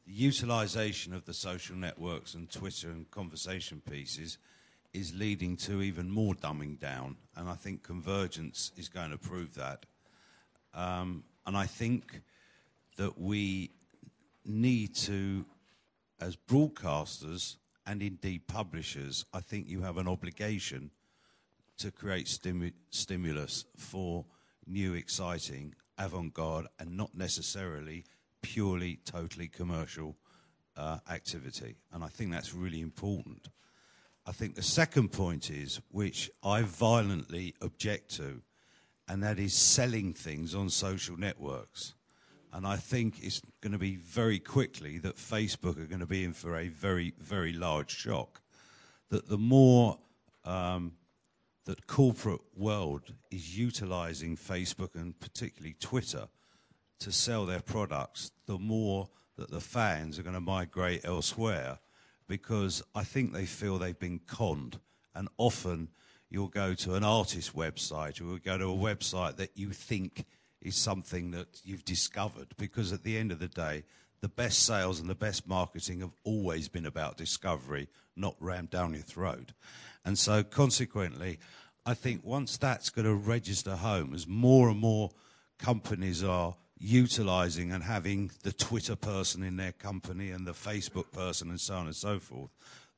[0.05, 4.37] the utilisation of the social networks and Twitter and conversation pieces
[4.93, 9.55] is leading to even more dumbing down, and I think convergence is going to prove
[9.55, 9.85] that.
[10.73, 12.21] Um, and I think
[12.97, 13.71] that we
[14.45, 15.45] need to,
[16.19, 17.55] as broadcasters
[17.85, 20.91] and indeed publishers, I think you have an obligation
[21.77, 24.25] to create stimu- stimulus for
[24.67, 28.05] new, exciting, avant garde, and not necessarily
[28.41, 30.15] purely, totally commercial
[30.77, 31.75] uh, activity.
[31.91, 33.49] And I think that's really important.
[34.25, 38.41] I think the second point is, which I violently object to,
[39.07, 41.93] and that is selling things on social networks.
[42.53, 46.23] And I think it's going to be very quickly that Facebook are going to be
[46.23, 48.41] in for a very, very large shock.
[49.09, 49.97] That the more
[50.45, 50.93] um,
[51.65, 56.27] that corporate world is utilizing Facebook and particularly Twitter
[56.99, 61.79] to sell their products, the more that the fans are going to migrate elsewhere
[62.27, 64.79] because I think they feel they've been conned.
[65.15, 65.89] And often
[66.29, 70.25] you'll go to an artist website or you'll go to a website that you think
[70.61, 73.83] is something that you've discovered because at the end of the day,
[74.21, 78.93] the best sales and the best marketing have always been about discovery, not rammed down
[78.93, 79.51] your throat.
[80.05, 81.39] And so consequently,
[81.85, 85.11] I think once that's going to register home, as more and more
[85.59, 91.49] companies are utilizing and having the Twitter person in their company and the Facebook person
[91.49, 92.51] and so on and so forth,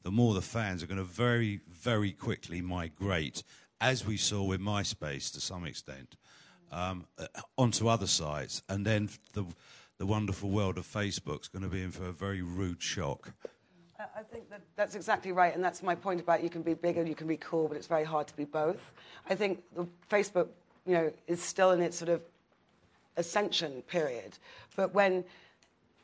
[0.03, 3.43] the more the fans are going to very, very quickly migrate,
[3.81, 6.15] as we saw with MySpace to some extent,
[6.71, 7.25] um, uh,
[7.57, 8.61] onto other sites.
[8.69, 9.45] And then the,
[9.97, 13.33] the wonderful world of Facebook is going to be in for a very rude shock.
[14.15, 16.97] I think that that's exactly right, and that's my point about you can be big
[16.97, 18.91] and you can be cool, but it's very hard to be both.
[19.29, 19.63] I think
[20.09, 20.47] Facebook,
[20.85, 22.21] you know, is still in its sort of
[23.17, 24.37] ascension period,
[24.75, 25.23] but when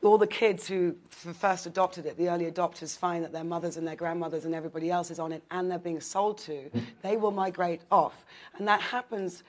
[0.02, 3.86] all the kids who first adopted it, the early adopters, find that their mothers and
[3.86, 6.80] their grandmothers and everybody else is on it and they're being sold to, mm-hmm.
[7.02, 8.24] they will migrate off.
[8.58, 9.44] And that happens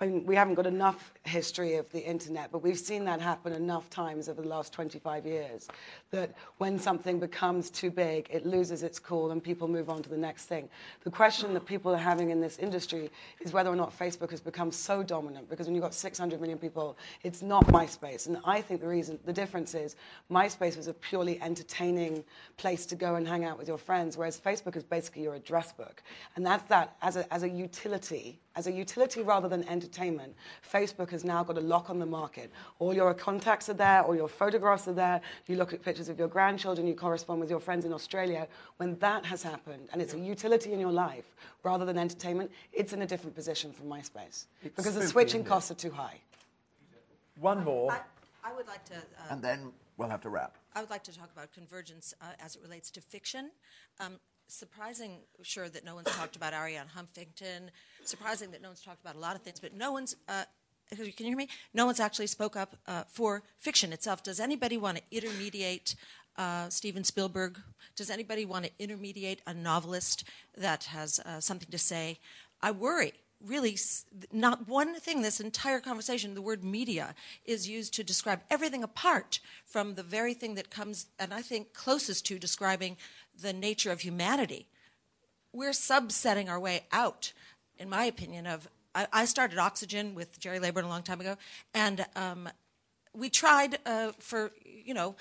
[0.00, 3.52] I mean, we haven't got enough history of the internet, but we've seen that happen
[3.54, 5.68] enough times over the last 25 years
[6.10, 10.10] that when something becomes too big, it loses its cool and people move on to
[10.10, 10.68] the next thing.
[11.02, 13.10] The question that people are having in this industry
[13.40, 16.58] is whether or not Facebook has become so dominant because when you've got 600 million
[16.58, 18.26] people, it's not MySpace.
[18.26, 19.96] And I think the reason, the difference is
[20.30, 22.22] MySpace was a purely entertaining
[22.58, 25.72] place to go and hang out with your friends, whereas Facebook is basically your address
[25.72, 26.02] book.
[26.36, 30.34] And that's that as a, as a utility as a utility rather than entertainment,
[30.70, 32.50] Facebook has now got a lock on the market.
[32.78, 35.20] All your contacts are there, all your photographs are there.
[35.46, 38.46] You look at pictures of your grandchildren, you correspond with your friends in Australia.
[38.76, 42.92] When that has happened, and it's a utility in your life rather than entertainment, it's
[42.92, 46.20] in a different position from MySpace it's because the switching costs are too high.
[47.40, 47.92] One more.
[47.92, 48.00] I,
[48.44, 48.94] I would like to.
[48.96, 50.56] Uh, and then we'll have to wrap.
[50.74, 53.50] I would like to talk about convergence uh, as it relates to fiction.
[54.00, 54.18] Um,
[54.48, 57.68] surprising, sure, that no one's talked about Arianna Huffington.
[58.04, 60.16] Surprising that no one's talked about a lot of things, but no one's.
[60.28, 60.44] Uh,
[60.96, 61.48] can you hear me?
[61.72, 64.22] No one's actually spoke up uh, for fiction itself.
[64.22, 65.94] Does anybody want to intermediate
[66.36, 67.60] uh, Steven Spielberg?
[67.96, 70.24] Does anybody want to intermediate a novelist
[70.56, 72.18] that has uh, something to say?
[72.62, 73.12] I worry
[73.44, 73.76] really
[74.32, 77.14] not one thing this entire conversation the word media
[77.44, 81.74] is used to describe everything apart from the very thing that comes and i think
[81.74, 82.96] closest to describing
[83.40, 84.66] the nature of humanity.
[85.52, 87.32] We're subsetting our way out,
[87.78, 88.68] in my opinion, of.
[88.94, 91.36] I, I started Oxygen with Gerry Laybourne a long time ago,
[91.72, 92.48] and um,
[93.12, 95.16] we tried uh, for, you know,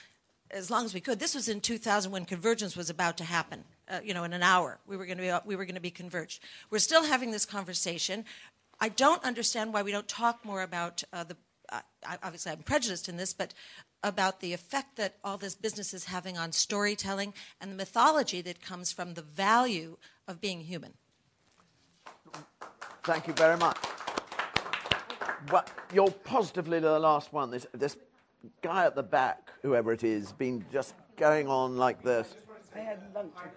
[0.51, 1.19] as long as we could.
[1.19, 3.63] This was in 2000 when convergence was about to happen.
[3.89, 5.81] Uh, you know, in an hour, we were going to be we were going to
[5.81, 6.41] be converged.
[6.69, 8.25] We're still having this conversation.
[8.79, 11.35] I don't understand why we don't talk more about uh, the.
[11.71, 11.81] Uh,
[12.21, 13.53] obviously, I'm prejudiced in this, but
[14.03, 18.61] about the effect that all this business is having on storytelling and the mythology that
[18.61, 19.97] comes from the value
[20.27, 20.93] of being human.
[23.03, 23.77] Thank you very much.
[25.51, 27.51] Well, you're positively the last one.
[27.51, 27.97] This, this
[28.61, 32.33] guy at the back, whoever it is, been just going on like this.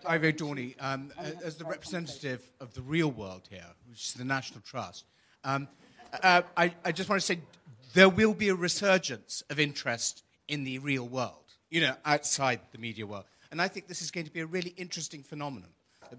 [0.05, 1.13] Ivo Dawnay, um,
[1.45, 5.05] as the representative of the real world here, which is the National Trust,
[5.45, 5.69] um,
[6.23, 7.39] uh, I, I, just want to say
[7.95, 12.79] there will be a resurgence of interest in the real world, you know, outside the
[12.79, 13.25] media world.
[13.51, 15.71] And I think this is going to be a really interesting phenomenon.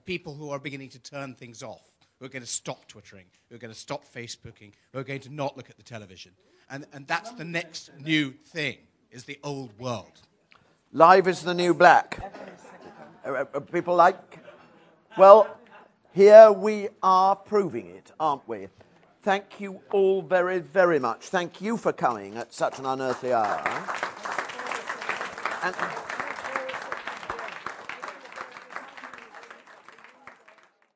[0.05, 3.57] People who are beginning to turn things off, who are going to stop Twittering, We're
[3.57, 6.31] going to stop Facebooking, We're going to not look at the television.
[6.69, 8.77] And, and that's the next new thing,
[9.11, 10.21] is the old world.
[10.91, 12.19] Live is the new black.
[13.25, 14.39] Uh, uh, uh, people like.
[15.17, 15.47] Well,
[16.13, 18.67] here we are proving it, aren't we?
[19.21, 21.25] Thank you all very, very much.
[21.25, 23.61] Thank you for coming at such an unearthly hour.
[25.63, 25.75] And